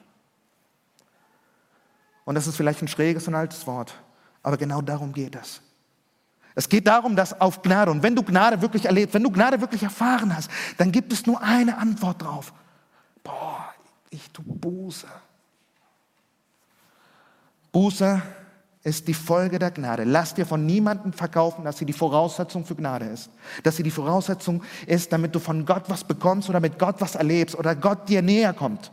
Und 2.26 2.36
das 2.36 2.46
ist 2.46 2.56
vielleicht 2.56 2.80
ein 2.84 2.88
schräges 2.88 3.28
und 3.28 3.34
altes 3.34 3.66
Wort, 3.66 3.96
aber 4.44 4.56
genau 4.56 4.84
darum 4.84 5.14
geht 5.14 5.36
es. 5.36 5.62
Es 6.54 6.70
geht 6.70 6.86
darum, 6.86 7.16
dass 7.16 7.42
auf 7.42 7.64
Gnade, 7.64 7.90
und 7.90 8.04
wenn 8.04 8.16
du 8.16 8.22
Gnade 8.22 8.62
wirklich 8.62 8.86
erlebst, 8.86 9.16
wenn 9.16 9.24
du 9.24 9.32
Gnade 9.32 9.60
wirklich 9.60 9.82
erfahren 9.82 10.36
hast, 10.36 10.52
dann 10.78 10.92
gibt 10.92 11.12
es 11.12 11.26
nur 11.26 11.42
eine 11.42 11.80
Antwort 11.80 12.22
drauf. 12.22 12.54
Boah, 13.24 13.74
ich 14.12 14.30
tue 14.30 14.46
Buße. 14.46 15.08
Buße 17.72 18.22
ist 18.84 19.08
die 19.08 19.16
Folge 19.16 19.58
der 19.58 19.72
Gnade. 19.72 20.04
Lass 20.04 20.36
dir 20.36 20.46
von 20.46 20.68
niemandem 20.68 21.14
verkaufen, 21.14 21.66
dass 21.66 21.80
sie 21.80 21.86
die 21.88 21.94
Voraussetzung 21.94 22.64
für 22.64 22.76
Gnade 22.76 23.06
ist. 23.06 23.32
Dass 23.64 23.78
sie 23.78 23.84
die 23.84 23.90
Voraussetzung 23.90 24.62
ist, 24.86 25.12
damit 25.12 25.34
du 25.34 25.40
von 25.40 25.66
Gott 25.66 25.86
was 25.88 26.04
bekommst 26.04 26.48
oder 26.48 26.60
mit 26.60 26.78
Gott 26.78 26.98
was 27.00 27.16
erlebst 27.16 27.56
oder 27.56 27.76
Gott 27.76 28.08
dir 28.08 28.22
näher 28.22 28.54
kommt. 28.54 28.92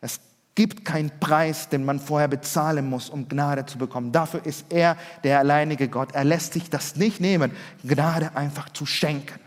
Es 0.00 0.20
gibt 0.54 0.84
keinen 0.84 1.10
Preis, 1.20 1.68
den 1.68 1.84
man 1.84 2.00
vorher 2.00 2.28
bezahlen 2.28 2.88
muss, 2.88 3.10
um 3.10 3.28
Gnade 3.28 3.66
zu 3.66 3.78
bekommen. 3.78 4.10
Dafür 4.10 4.44
ist 4.44 4.66
er 4.70 4.96
der 5.22 5.38
alleinige 5.38 5.88
Gott. 5.88 6.14
Er 6.14 6.24
lässt 6.24 6.54
sich 6.54 6.70
das 6.70 6.96
nicht 6.96 7.20
nehmen, 7.20 7.52
Gnade 7.84 8.34
einfach 8.34 8.70
zu 8.70 8.86
schenken. 8.86 9.38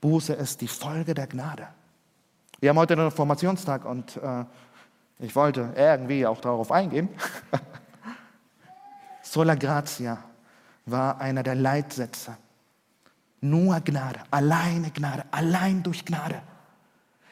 Buße 0.00 0.32
ist 0.32 0.60
die 0.60 0.68
Folge 0.68 1.12
der 1.12 1.26
Gnade. 1.26 1.66
Wir 2.60 2.70
haben 2.70 2.78
heute 2.78 2.94
einen 2.94 3.04
Reformationstag 3.04 3.84
und 3.84 4.16
äh, 4.16 4.44
ich 5.18 5.34
wollte 5.34 5.72
irgendwie 5.76 6.26
auch 6.26 6.40
darauf 6.40 6.70
eingehen. 6.72 7.08
Sola 9.22 9.54
Gratia 9.54 10.18
war 10.86 11.20
einer 11.20 11.42
der 11.42 11.56
Leitsätze. 11.56 12.36
Nur 13.40 13.80
Gnade, 13.80 14.20
alleine 14.30 14.90
Gnade, 14.90 15.24
allein 15.30 15.82
durch 15.82 16.04
Gnade. 16.04 16.42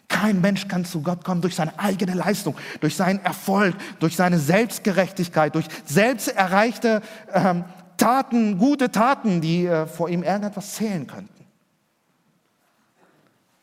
Kein 0.08 0.40
Mensch 0.40 0.66
kann 0.68 0.84
zu 0.84 1.02
Gott 1.02 1.24
kommen 1.24 1.42
durch 1.42 1.54
seine 1.54 1.78
eigene 1.78 2.14
Leistung, 2.14 2.56
durch 2.80 2.96
seinen 2.96 3.20
Erfolg, 3.20 3.76
durch 4.00 4.16
seine 4.16 4.38
Selbstgerechtigkeit, 4.38 5.54
durch 5.54 5.66
selbst 5.84 6.28
erreichte 6.28 7.02
ähm, 7.32 7.64
Taten, 7.98 8.58
gute 8.58 8.90
Taten, 8.90 9.40
die 9.40 9.66
äh, 9.66 9.86
vor 9.86 10.08
ihm 10.08 10.22
irgendetwas 10.22 10.74
zählen 10.74 11.06
könnten. 11.06 11.44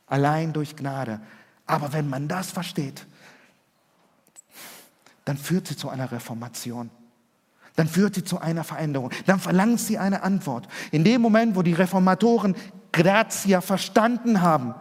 Allein 0.07 0.53
durch 0.53 0.75
Gnade. 0.75 1.19
Aber 1.65 1.93
wenn 1.93 2.07
man 2.09 2.27
das 2.27 2.51
versteht, 2.51 3.07
dann 5.23 5.37
führt 5.37 5.67
sie 5.67 5.75
zu 5.75 5.89
einer 5.89 6.11
Reformation. 6.11 6.91
Dann 7.75 7.87
führt 7.87 8.15
sie 8.15 8.23
zu 8.23 8.39
einer 8.39 8.63
Veränderung. 8.63 9.09
Dann 9.25 9.39
verlangt 9.39 9.79
sie 9.79 9.97
eine 9.97 10.21
Antwort. 10.21 10.67
In 10.91 11.03
dem 11.03 11.21
Moment, 11.21 11.55
wo 11.55 11.63
die 11.63 11.73
Reformatoren 11.73 12.55
Grazia 12.91 13.61
verstanden 13.61 14.41
haben, 14.41 14.75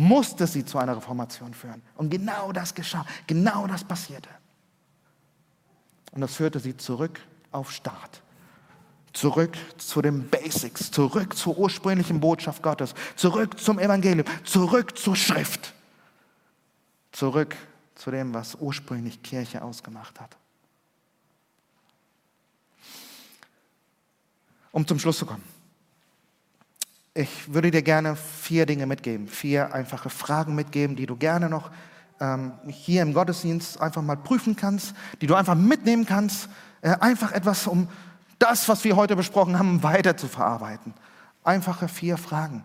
musste 0.00 0.46
sie 0.46 0.64
zu 0.64 0.78
einer 0.78 0.96
Reformation 0.96 1.52
führen. 1.52 1.82
Und 1.94 2.08
genau 2.08 2.52
das 2.52 2.74
geschah. 2.74 3.04
Genau 3.26 3.66
das 3.66 3.84
passierte. 3.84 4.30
Und 6.12 6.22
das 6.22 6.34
führte 6.34 6.58
sie 6.58 6.74
zurück 6.76 7.20
auf 7.52 7.70
Start. 7.70 8.22
Zurück 9.12 9.56
zu 9.76 10.00
den 10.00 10.28
Basics, 10.30 10.90
zurück 10.90 11.36
zur 11.36 11.58
ursprünglichen 11.58 12.20
Botschaft 12.20 12.62
Gottes, 12.62 12.94
zurück 13.16 13.60
zum 13.60 13.78
Evangelium, 13.78 14.26
zurück 14.44 14.96
zur 14.96 15.16
Schrift, 15.16 15.74
zurück 17.12 17.56
zu 17.96 18.10
dem, 18.10 18.32
was 18.32 18.54
ursprünglich 18.54 19.22
Kirche 19.22 19.62
ausgemacht 19.62 20.18
hat. 20.20 20.36
Um 24.72 24.86
zum 24.86 24.98
Schluss 24.98 25.18
zu 25.18 25.26
kommen. 25.26 25.59
Ich 27.20 27.52
würde 27.52 27.70
dir 27.70 27.82
gerne 27.82 28.16
vier 28.16 28.64
Dinge 28.64 28.86
mitgeben, 28.86 29.28
vier 29.28 29.74
einfache 29.74 30.08
Fragen 30.08 30.54
mitgeben, 30.54 30.96
die 30.96 31.04
du 31.04 31.16
gerne 31.16 31.50
noch 31.50 31.70
ähm, 32.18 32.52
hier 32.66 33.02
im 33.02 33.12
Gottesdienst 33.12 33.78
einfach 33.78 34.00
mal 34.00 34.16
prüfen 34.16 34.56
kannst, 34.56 34.94
die 35.20 35.26
du 35.26 35.34
einfach 35.34 35.54
mitnehmen 35.54 36.06
kannst, 36.06 36.48
äh, 36.80 36.96
einfach 36.98 37.32
etwas, 37.32 37.66
um 37.66 37.88
das, 38.38 38.70
was 38.70 38.84
wir 38.84 38.96
heute 38.96 39.16
besprochen 39.16 39.58
haben, 39.58 39.82
weiter 39.82 40.16
zu 40.16 40.28
verarbeiten. 40.28 40.94
Einfache 41.44 41.88
vier 41.88 42.16
Fragen. 42.16 42.64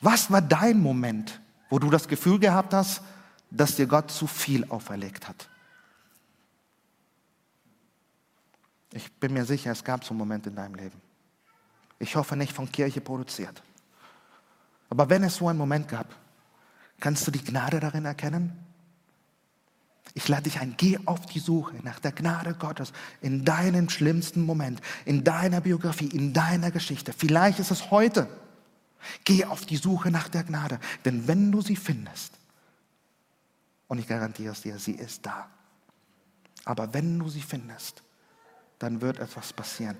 Was 0.00 0.30
war 0.30 0.40
dein 0.40 0.80
Moment, 0.80 1.42
wo 1.68 1.78
du 1.78 1.90
das 1.90 2.08
Gefühl 2.08 2.38
gehabt 2.38 2.72
hast, 2.72 3.02
dass 3.50 3.76
dir 3.76 3.86
Gott 3.86 4.10
zu 4.10 4.26
viel 4.26 4.64
auferlegt 4.70 5.28
hat. 5.28 5.46
Ich 8.94 9.12
bin 9.12 9.34
mir 9.34 9.44
sicher, 9.44 9.72
es 9.72 9.84
gab 9.84 10.04
so 10.04 10.14
Momente 10.14 10.48
in 10.48 10.56
deinem 10.56 10.74
Leben. 10.74 11.09
Ich 12.00 12.16
hoffe 12.16 12.34
nicht 12.34 12.52
von 12.52 12.72
Kirche 12.72 13.00
produziert. 13.00 13.62
Aber 14.88 15.08
wenn 15.08 15.22
es 15.22 15.36
so 15.36 15.46
einen 15.46 15.58
Moment 15.58 15.86
gab, 15.86 16.06
kannst 16.98 17.26
du 17.26 17.30
die 17.30 17.44
Gnade 17.44 17.78
darin 17.78 18.06
erkennen? 18.06 18.58
Ich 20.14 20.26
lade 20.26 20.44
dich 20.44 20.58
ein, 20.58 20.74
geh 20.76 20.98
auf 21.04 21.26
die 21.26 21.38
Suche 21.38 21.76
nach 21.84 22.00
der 22.00 22.10
Gnade 22.10 22.54
Gottes 22.54 22.92
in 23.20 23.44
deinem 23.44 23.88
schlimmsten 23.88 24.42
Moment, 24.42 24.80
in 25.04 25.22
deiner 25.22 25.60
Biografie, 25.60 26.08
in 26.08 26.32
deiner 26.32 26.72
Geschichte. 26.72 27.12
Vielleicht 27.12 27.60
ist 27.60 27.70
es 27.70 27.92
heute. 27.92 28.26
Geh 29.24 29.44
auf 29.44 29.64
die 29.66 29.76
Suche 29.76 30.10
nach 30.10 30.28
der 30.28 30.42
Gnade, 30.42 30.80
denn 31.04 31.28
wenn 31.28 31.52
du 31.52 31.62
sie 31.62 31.76
findest, 31.76 32.32
und 33.88 33.98
ich 33.98 34.06
garantiere 34.06 34.52
es 34.52 34.62
dir, 34.62 34.78
sie 34.78 34.92
ist 34.92 35.24
da. 35.26 35.48
Aber 36.64 36.92
wenn 36.94 37.18
du 37.18 37.28
sie 37.28 37.42
findest, 37.42 38.02
dann 38.78 39.00
wird 39.00 39.18
etwas 39.18 39.52
passieren. 39.52 39.98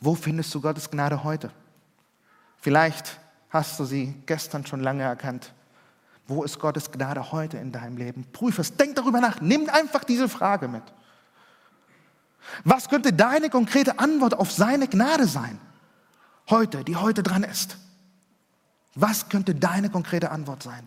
Wo 0.00 0.14
findest 0.14 0.54
du 0.54 0.60
Gottes 0.60 0.90
Gnade 0.90 1.24
heute? 1.24 1.50
Vielleicht 2.58 3.18
hast 3.50 3.78
du 3.78 3.84
sie 3.84 4.14
gestern 4.26 4.66
schon 4.66 4.80
lange 4.80 5.02
erkannt. 5.02 5.52
Wo 6.26 6.44
ist 6.44 6.58
Gottes 6.58 6.90
Gnade 6.90 7.32
heute 7.32 7.56
in 7.56 7.72
deinem 7.72 7.96
Leben? 7.96 8.24
Prüfe 8.32 8.60
es, 8.60 8.76
denk 8.76 8.96
darüber 8.96 9.20
nach, 9.20 9.40
nimm 9.40 9.68
einfach 9.68 10.04
diese 10.04 10.28
Frage 10.28 10.68
mit. 10.68 10.82
Was 12.64 12.88
könnte 12.88 13.12
deine 13.12 13.50
konkrete 13.50 13.98
Antwort 13.98 14.34
auf 14.34 14.52
seine 14.52 14.88
Gnade 14.88 15.26
sein? 15.26 15.58
Heute, 16.50 16.84
die 16.84 16.96
heute 16.96 17.22
dran 17.22 17.44
ist. 17.44 17.76
Was 18.94 19.28
könnte 19.28 19.54
deine 19.54 19.90
konkrete 19.90 20.30
Antwort 20.30 20.62
sein? 20.62 20.86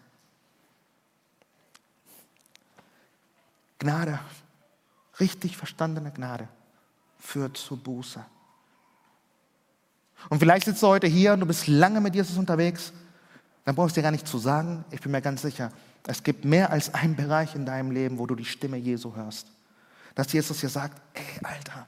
Gnade, 3.80 4.20
richtig 5.20 5.58
verstandene 5.58 6.12
Gnade, 6.12 6.48
führt 7.20 7.58
zu 7.58 7.78
Buße. 7.78 8.24
Und 10.30 10.40
vielleicht 10.40 10.66
sitzt 10.66 10.82
du 10.84 10.88
heute 10.88 11.08
hier 11.08 11.34
und 11.34 11.42
du 11.42 11.46
bist 11.46 11.68
lange 11.68 12.00
mit 12.02 12.16
Jesus 12.16 12.38
unterwegs, 12.38 12.94
dann 13.66 13.76
brauchst 13.76 13.96
du 13.96 14.02
dir 14.02 14.04
gar 14.04 14.12
nicht 14.12 14.28
zu 14.28 14.38
sagen, 14.38 14.86
ich 14.92 15.02
bin 15.02 15.12
mir 15.12 15.22
ganz 15.22 15.42
sicher, 15.42 15.72
es 16.08 16.24
gibt 16.24 16.46
mehr 16.46 16.72
als 16.72 16.94
einen 16.94 17.16
Bereich 17.16 17.56
in 17.56 17.66
deinem 17.66 17.92
Leben, 17.92 18.18
wo 18.18 18.26
du 18.26 18.36
die 18.36 18.46
Stimme 18.46 18.78
Jesu 18.78 19.16
hörst. 19.16 19.48
Dass 20.16 20.32
Jesus 20.34 20.60
dir 20.60 20.70
sagt, 20.70 21.02
ey 21.14 21.46
Alter, 21.46 21.88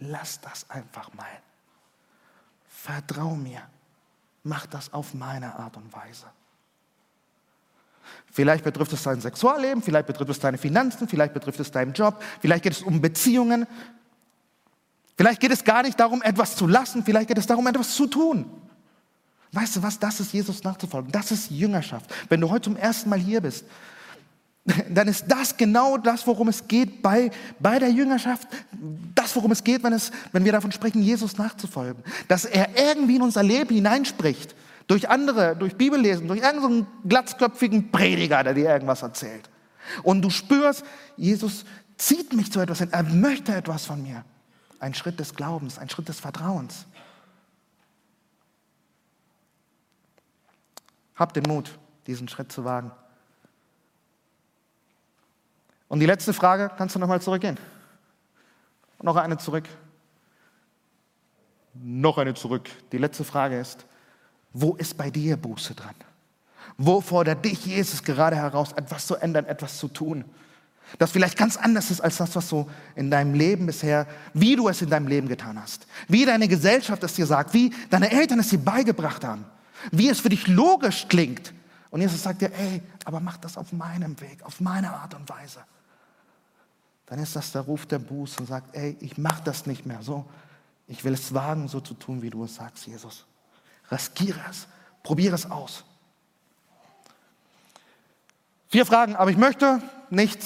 lass 0.00 0.40
das 0.40 0.68
einfach 0.70 1.12
mal. 1.14 1.26
Vertrau 2.68 3.36
mir. 3.36 3.60
Mach 4.42 4.66
das 4.66 4.92
auf 4.92 5.12
meine 5.12 5.54
Art 5.54 5.76
und 5.76 5.92
Weise. 5.92 6.26
Vielleicht 8.32 8.64
betrifft 8.64 8.92
es 8.92 9.02
dein 9.02 9.20
Sexualleben, 9.20 9.82
vielleicht 9.82 10.06
betrifft 10.06 10.30
es 10.30 10.38
deine 10.38 10.56
Finanzen, 10.56 11.06
vielleicht 11.06 11.34
betrifft 11.34 11.60
es 11.60 11.70
deinen 11.70 11.92
Job, 11.92 12.22
vielleicht 12.40 12.62
geht 12.62 12.72
es 12.72 12.82
um 12.82 13.00
Beziehungen. 13.00 13.66
Vielleicht 15.20 15.40
geht 15.40 15.52
es 15.52 15.64
gar 15.64 15.82
nicht 15.82 16.00
darum, 16.00 16.22
etwas 16.22 16.56
zu 16.56 16.66
lassen, 16.66 17.04
vielleicht 17.04 17.28
geht 17.28 17.36
es 17.36 17.46
darum, 17.46 17.66
etwas 17.66 17.94
zu 17.94 18.06
tun. 18.06 18.46
Weißt 19.52 19.76
du 19.76 19.82
was, 19.82 19.98
das 19.98 20.18
ist 20.18 20.32
Jesus 20.32 20.64
nachzufolgen, 20.64 21.12
das 21.12 21.30
ist 21.30 21.50
Jüngerschaft. 21.50 22.10
Wenn 22.30 22.40
du 22.40 22.48
heute 22.48 22.62
zum 22.62 22.76
ersten 22.76 23.10
Mal 23.10 23.18
hier 23.18 23.42
bist, 23.42 23.66
dann 24.88 25.08
ist 25.08 25.26
das 25.28 25.58
genau 25.58 25.98
das, 25.98 26.26
worum 26.26 26.48
es 26.48 26.66
geht 26.66 27.02
bei, 27.02 27.30
bei 27.58 27.78
der 27.78 27.90
Jüngerschaft, 27.90 28.48
das, 29.14 29.36
worum 29.36 29.50
es 29.50 29.62
geht, 29.62 29.82
wenn, 29.82 29.92
es, 29.92 30.10
wenn 30.32 30.46
wir 30.46 30.52
davon 30.52 30.72
sprechen, 30.72 31.02
Jesus 31.02 31.36
nachzufolgen. 31.36 32.02
Dass 32.26 32.46
er 32.46 32.70
irgendwie 32.74 33.16
in 33.16 33.22
unser 33.22 33.42
Leben 33.42 33.74
hineinspricht 33.74 34.54
durch 34.86 35.10
andere, 35.10 35.54
durch 35.54 35.76
Bibellesen, 35.76 36.28
durch 36.28 36.40
irgendeinen 36.40 36.86
glatzköpfigen 37.06 37.90
Prediger, 37.90 38.42
der 38.42 38.54
dir 38.54 38.70
irgendwas 38.70 39.02
erzählt. 39.02 39.50
Und 40.02 40.22
du 40.22 40.30
spürst, 40.30 40.82
Jesus 41.18 41.66
zieht 41.98 42.32
mich 42.32 42.50
zu 42.50 42.58
etwas 42.60 42.78
hin, 42.78 42.88
er 42.90 43.02
möchte 43.02 43.54
etwas 43.54 43.84
von 43.84 44.02
mir. 44.02 44.24
Ein 44.80 44.94
Schritt 44.94 45.20
des 45.20 45.34
Glaubens, 45.34 45.78
ein 45.78 45.88
Schritt 45.88 46.08
des 46.08 46.18
Vertrauens. 46.18 46.86
Hab 51.14 51.32
den 51.34 51.44
Mut, 51.46 51.78
diesen 52.06 52.28
Schritt 52.28 52.50
zu 52.50 52.64
wagen. 52.64 52.90
Und 55.86 56.00
die 56.00 56.06
letzte 56.06 56.32
Frage, 56.32 56.70
kannst 56.76 56.94
du 56.94 56.98
nochmal 56.98 57.20
zurückgehen? 57.20 57.58
noch 59.02 59.16
eine 59.16 59.38
zurück. 59.38 59.68
Noch 61.74 62.18
eine 62.18 62.34
zurück. 62.34 62.68
Die 62.92 62.98
letzte 62.98 63.24
Frage 63.24 63.58
ist, 63.58 63.86
wo 64.52 64.74
ist 64.74 64.96
bei 64.96 65.10
dir 65.10 65.36
Buße 65.36 65.74
dran? 65.74 65.94
Wo 66.76 67.00
fordert 67.00 67.44
dich 67.44 67.66
Jesus 67.66 68.02
gerade 68.02 68.36
heraus, 68.36 68.72
etwas 68.72 69.06
zu 69.06 69.16
ändern, 69.16 69.46
etwas 69.46 69.78
zu 69.78 69.88
tun? 69.88 70.24
Das 70.98 71.12
vielleicht 71.12 71.38
ganz 71.38 71.56
anders 71.56 71.90
ist 71.90 72.00
als 72.00 72.16
das, 72.16 72.34
was 72.34 72.48
du 72.48 72.68
in 72.94 73.10
deinem 73.10 73.34
Leben 73.34 73.66
bisher, 73.66 74.06
wie 74.34 74.56
du 74.56 74.68
es 74.68 74.82
in 74.82 74.90
deinem 74.90 75.06
Leben 75.06 75.28
getan 75.28 75.60
hast. 75.60 75.86
Wie 76.08 76.24
deine 76.24 76.48
Gesellschaft 76.48 77.02
es 77.04 77.14
dir 77.14 77.26
sagt, 77.26 77.54
wie 77.54 77.72
deine 77.90 78.10
Eltern 78.10 78.40
es 78.40 78.48
dir 78.48 78.58
beigebracht 78.58 79.24
haben. 79.24 79.44
Wie 79.92 80.08
es 80.08 80.20
für 80.20 80.28
dich 80.28 80.46
logisch 80.46 81.06
klingt. 81.08 81.52
Und 81.90 82.00
Jesus 82.00 82.22
sagt 82.22 82.42
dir, 82.42 82.52
ey, 82.52 82.82
aber 83.04 83.20
mach 83.20 83.36
das 83.36 83.56
auf 83.56 83.72
meinem 83.72 84.20
Weg, 84.20 84.42
auf 84.42 84.60
meine 84.60 84.92
Art 84.92 85.14
und 85.14 85.28
Weise. 85.28 85.60
Dann 87.06 87.18
ist 87.18 87.34
das 87.34 87.50
der 87.52 87.62
Ruf 87.62 87.86
der 87.86 87.98
Buße 87.98 88.38
und 88.40 88.46
sagt, 88.46 88.74
ey, 88.76 88.96
ich 89.00 89.18
mach 89.18 89.40
das 89.40 89.66
nicht 89.66 89.86
mehr 89.86 90.02
so. 90.02 90.24
Ich 90.86 91.04
will 91.04 91.14
es 91.14 91.34
wagen, 91.34 91.68
so 91.68 91.80
zu 91.80 91.94
tun, 91.94 92.22
wie 92.22 92.30
du 92.30 92.44
es 92.44 92.56
sagst, 92.56 92.86
Jesus. 92.86 93.26
Riskiere 93.90 94.40
es. 94.48 94.66
Probiere 95.02 95.34
es 95.34 95.50
aus. 95.50 95.84
Vier 98.68 98.86
Fragen, 98.86 99.16
aber 99.16 99.30
ich 99.30 99.36
möchte 99.36 99.82
nicht 100.10 100.38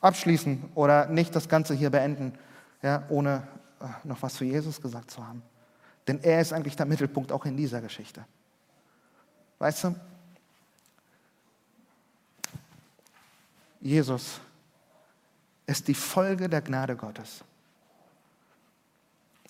abschließen 0.00 0.70
oder 0.74 1.06
nicht 1.06 1.34
das 1.34 1.48
Ganze 1.48 1.74
hier 1.74 1.90
beenden, 1.90 2.32
ja, 2.82 3.04
ohne 3.08 3.46
äh, 3.80 3.86
noch 4.04 4.22
was 4.22 4.34
zu 4.34 4.44
Jesus 4.44 4.80
gesagt 4.80 5.10
zu 5.10 5.26
haben. 5.26 5.42
Denn 6.08 6.20
er 6.22 6.40
ist 6.40 6.52
eigentlich 6.52 6.76
der 6.76 6.86
Mittelpunkt 6.86 7.32
auch 7.32 7.44
in 7.44 7.56
dieser 7.56 7.80
Geschichte. 7.80 8.24
Weißt 9.58 9.84
du, 9.84 9.94
Jesus 13.80 14.40
ist 15.66 15.86
die 15.88 15.94
Folge 15.94 16.48
der 16.48 16.62
Gnade 16.62 16.96
Gottes. 16.96 17.44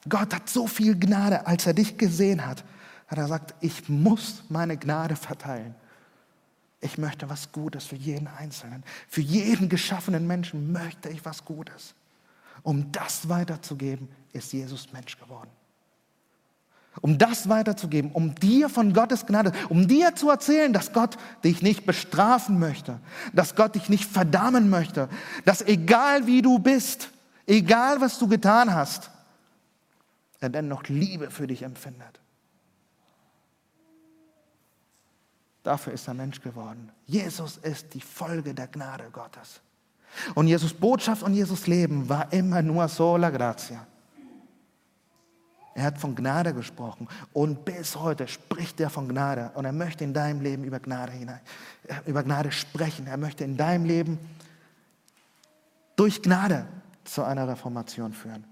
Gott 0.09 0.35
hat 0.35 0.49
so 0.49 0.67
viel 0.67 0.99
Gnade, 0.99 1.47
als 1.47 1.67
er 1.67 1.75
dich 1.75 1.97
gesehen 1.97 2.47
hat, 2.47 2.65
hat 3.07 3.19
er 3.19 3.25
gesagt, 3.25 3.55
ich 3.61 3.89
muss 3.89 4.43
meine 4.49 4.77
Gnade 4.77 5.17
verteilen. 5.17 5.75
Ich 6.81 6.97
möchte 6.97 7.29
was 7.29 7.53
Gutes 7.53 7.85
für 7.85 7.97
jeden 7.97 8.27
Einzelnen. 8.27 8.85
Für 9.09 9.21
jeden 9.21 9.69
geschaffenen 9.69 10.27
Menschen 10.27 10.73
möchte 10.73 11.09
ich 11.11 11.25
was 11.25 11.45
Gutes. 11.45 11.95
Um 12.63 12.91
das 12.93 13.29
weiterzugeben, 13.29 14.09
ist 14.33 14.53
Jesus 14.53 14.93
Mensch 14.93 15.19
geworden. 15.19 15.51
Um 17.01 17.19
das 17.19 17.49
weiterzugeben, 17.49 18.11
um 18.13 18.35
dir 18.35 18.69
von 18.69 18.93
Gottes 18.93 19.25
Gnade, 19.25 19.53
um 19.69 19.87
dir 19.87 20.15
zu 20.17 20.29
erzählen, 20.29 20.73
dass 20.73 20.93
Gott 20.93 21.17
dich 21.45 21.63
nicht 21.63 21.87
bestrafen 21.87 22.59
möchte, 22.59 22.99
dass 23.33 23.55
Gott 23.55 23.77
dich 23.77 23.89
nicht 23.89 24.05
verdammen 24.05 24.71
möchte, 24.71 25.09
dass 25.45 25.63
egal 25.63 26.27
wie 26.27 26.43
du 26.43 26.59
bist, 26.59 27.11
egal 27.47 28.01
was 28.01 28.19
du 28.19 28.27
getan 28.27 28.75
hast, 28.75 29.11
er 30.41 30.49
dennoch 30.49 30.85
Liebe 30.85 31.31
für 31.31 31.47
dich 31.47 31.63
empfindet. 31.63 32.20
Dafür 35.63 35.93
ist 35.93 36.09
er 36.09 36.15
Mensch 36.15 36.41
geworden. 36.41 36.91
Jesus 37.07 37.59
ist 37.59 37.93
die 37.95 38.01
Folge 38.01 38.55
der 38.55 38.67
Gnade 38.67 39.05
Gottes. 39.13 39.61
Und 40.35 40.49
Jesus 40.49 40.73
Botschaft 40.73 41.23
und 41.23 41.35
Jesus 41.35 41.67
Leben 41.67 42.09
war 42.09 42.33
immer 42.33 42.63
nur 42.63 42.89
sola 42.89 43.31
gratia. 43.31 43.87
Er 45.75 45.85
hat 45.85 45.99
von 45.99 46.15
Gnade 46.15 46.53
gesprochen 46.53 47.09
und 47.33 47.65
bis 47.65 47.97
heute 47.97 48.27
spricht 48.27 48.81
er 48.81 48.91
von 48.91 49.09
Gnade 49.09 49.53
und 49.55 49.65
er 49.65 49.73
möchte 49.73 50.03
in 50.03 50.13
deinem 50.13 50.41
Leben 50.41 50.65
über 50.65 50.81
Gnade 50.81 51.13
hinein, 51.13 51.41
äh, 51.87 51.95
über 52.07 52.23
Gnade 52.23 52.51
sprechen. 52.51 53.07
Er 53.07 53.17
möchte 53.17 53.45
in 53.45 53.57
deinem 53.57 53.85
Leben 53.85 54.19
durch 55.95 56.23
Gnade 56.23 56.67
zu 57.05 57.23
einer 57.23 57.47
Reformation 57.47 58.13
führen. 58.13 58.45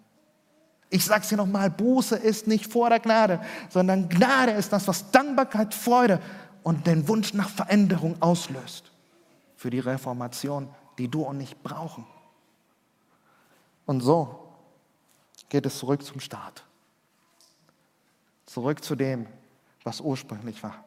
Ich 0.90 1.04
sage 1.04 1.22
es 1.22 1.28
dir 1.28 1.36
nochmal, 1.36 1.70
Buße 1.70 2.16
ist 2.16 2.46
nicht 2.46 2.72
vor 2.72 2.88
der 2.88 3.00
Gnade, 3.00 3.40
sondern 3.68 4.08
Gnade 4.08 4.52
ist 4.52 4.72
das, 4.72 4.86
was 4.88 5.10
Dankbarkeit, 5.10 5.74
Freude 5.74 6.20
und 6.62 6.86
den 6.86 7.08
Wunsch 7.08 7.34
nach 7.34 7.48
Veränderung 7.48 8.20
auslöst 8.20 8.90
für 9.56 9.70
die 9.70 9.80
Reformation, 9.80 10.72
die 10.98 11.08
du 11.08 11.22
und 11.22 11.40
ich 11.40 11.56
brauchen. 11.58 12.06
Und 13.86 14.00
so 14.00 14.52
geht 15.48 15.66
es 15.66 15.78
zurück 15.78 16.04
zum 16.04 16.20
Start. 16.20 16.64
Zurück 18.46 18.84
zu 18.84 18.94
dem, 18.94 19.26
was 19.82 20.00
ursprünglich 20.00 20.62
war. 20.62 20.84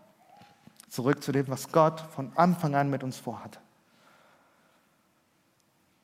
Zurück 0.89 1.23
zu 1.23 1.31
dem, 1.31 1.47
was 1.47 1.71
Gott 1.71 2.01
von 2.01 2.31
Anfang 2.35 2.75
an 2.75 2.89
mit 2.89 3.03
uns 3.03 3.17
vorhat. 3.17 3.59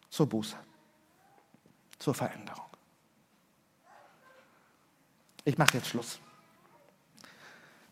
Zur 0.09 0.27
Buße. 0.27 0.55
Zur 1.99 2.13
Veränderung. 2.13 2.65
Ich 5.43 5.57
mache 5.57 5.77
jetzt 5.77 5.87
Schluss. 5.87 6.19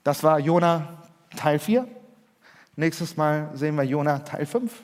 Das 0.04 0.24
war 0.24 0.40
Jona 0.40 1.04
Teil 1.36 1.60
4. 1.60 1.88
Nächstes 2.76 3.16
Mal 3.16 3.52
sehen 3.54 3.76
wir 3.76 3.84
Jona 3.84 4.20
Teil 4.20 4.46
5. 4.46 4.84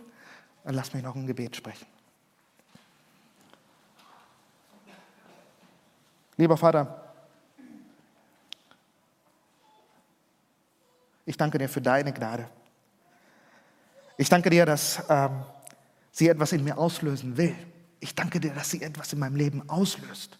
Dann 0.63 0.75
lass 0.75 0.93
mich 0.93 1.03
noch 1.03 1.15
ein 1.15 1.27
Gebet 1.27 1.55
sprechen. 1.55 1.85
Lieber 6.37 6.57
Vater, 6.57 7.13
ich 11.25 11.37
danke 11.37 11.57
dir 11.57 11.69
für 11.69 11.81
deine 11.81 12.13
Gnade. 12.13 12.49
Ich 14.17 14.29
danke 14.29 14.49
dir, 14.49 14.65
dass 14.65 15.03
ähm, 15.09 15.43
sie 16.11 16.29
etwas 16.29 16.51
in 16.51 16.63
mir 16.63 16.77
auslösen 16.77 17.37
will. 17.37 17.55
Ich 17.99 18.15
danke 18.15 18.39
dir, 18.39 18.53
dass 18.53 18.69
sie 18.69 18.81
etwas 18.81 19.13
in 19.13 19.19
meinem 19.19 19.35
Leben 19.35 19.69
auslöst. 19.69 20.37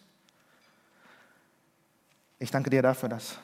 Ich 2.38 2.50
danke 2.50 2.70
dir 2.70 2.82
dafür, 2.82 3.08
dass 3.08 3.38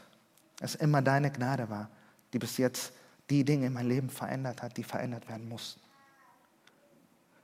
es 0.60 0.74
immer 0.74 1.02
deine 1.02 1.30
Gnade 1.30 1.68
war, 1.70 1.88
die 2.32 2.38
bis 2.38 2.56
jetzt 2.56 2.92
die 3.30 3.44
Dinge 3.44 3.66
in 3.66 3.72
meinem 3.72 3.88
Leben 3.88 4.10
verändert 4.10 4.62
hat, 4.62 4.76
die 4.76 4.84
verändert 4.84 5.28
werden 5.28 5.48
mussten. 5.48 5.80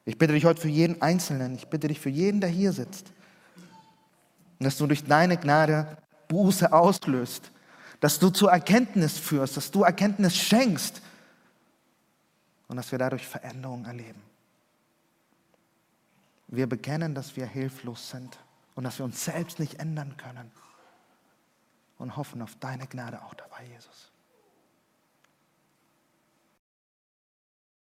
Ich 0.05 0.19
bitte 0.19 0.35
dich 0.35 0.45
heute 0.45 0.61
für 0.61 0.69
jeden 0.69 1.01
Einzelnen, 1.01 1.55
ich 1.55 1.67
bitte 1.69 1.89
dich 1.89 2.01
für 2.01 2.11
jeden, 2.11 2.41
der 2.41 2.51
hier 2.51 2.73
sitzt, 2.73 3.13
dass 4.59 4.77
du 4.77 4.87
durch 4.87 5.05
deine 5.05 5.37
Gnade 5.37 5.97
Buße 6.29 6.73
auslöst, 6.73 7.51
dass 8.01 8.19
du 8.19 8.31
zur 8.31 8.51
Erkenntnis 8.51 9.19
führst, 9.19 9.57
dass 9.57 9.71
du 9.71 9.83
Erkenntnis 9.83 10.37
schenkst 10.37 11.01
und 12.69 12.77
dass 12.77 12.93
wir 12.93 12.99
dadurch 12.99 13.27
Veränderungen 13.27 13.85
erleben. 13.85 14.23
Wir 16.49 16.67
bekennen, 16.67 17.15
dass 17.15 17.37
wir 17.37 17.47
hilflos 17.47 18.11
sind 18.11 18.39
und 18.75 18.85
dass 18.85 18.99
wir 18.99 19.05
uns 19.05 19.25
selbst 19.25 19.59
nicht 19.59 19.81
ändern 19.81 20.17
können 20.17 20.51
und 21.99 22.17
hoffen 22.17 22.43
auf 22.43 22.55
deine 22.57 22.87
Gnade 22.87 23.23
auch 23.23 23.35
dabei, 23.35 23.65
Jesus. 23.67 24.14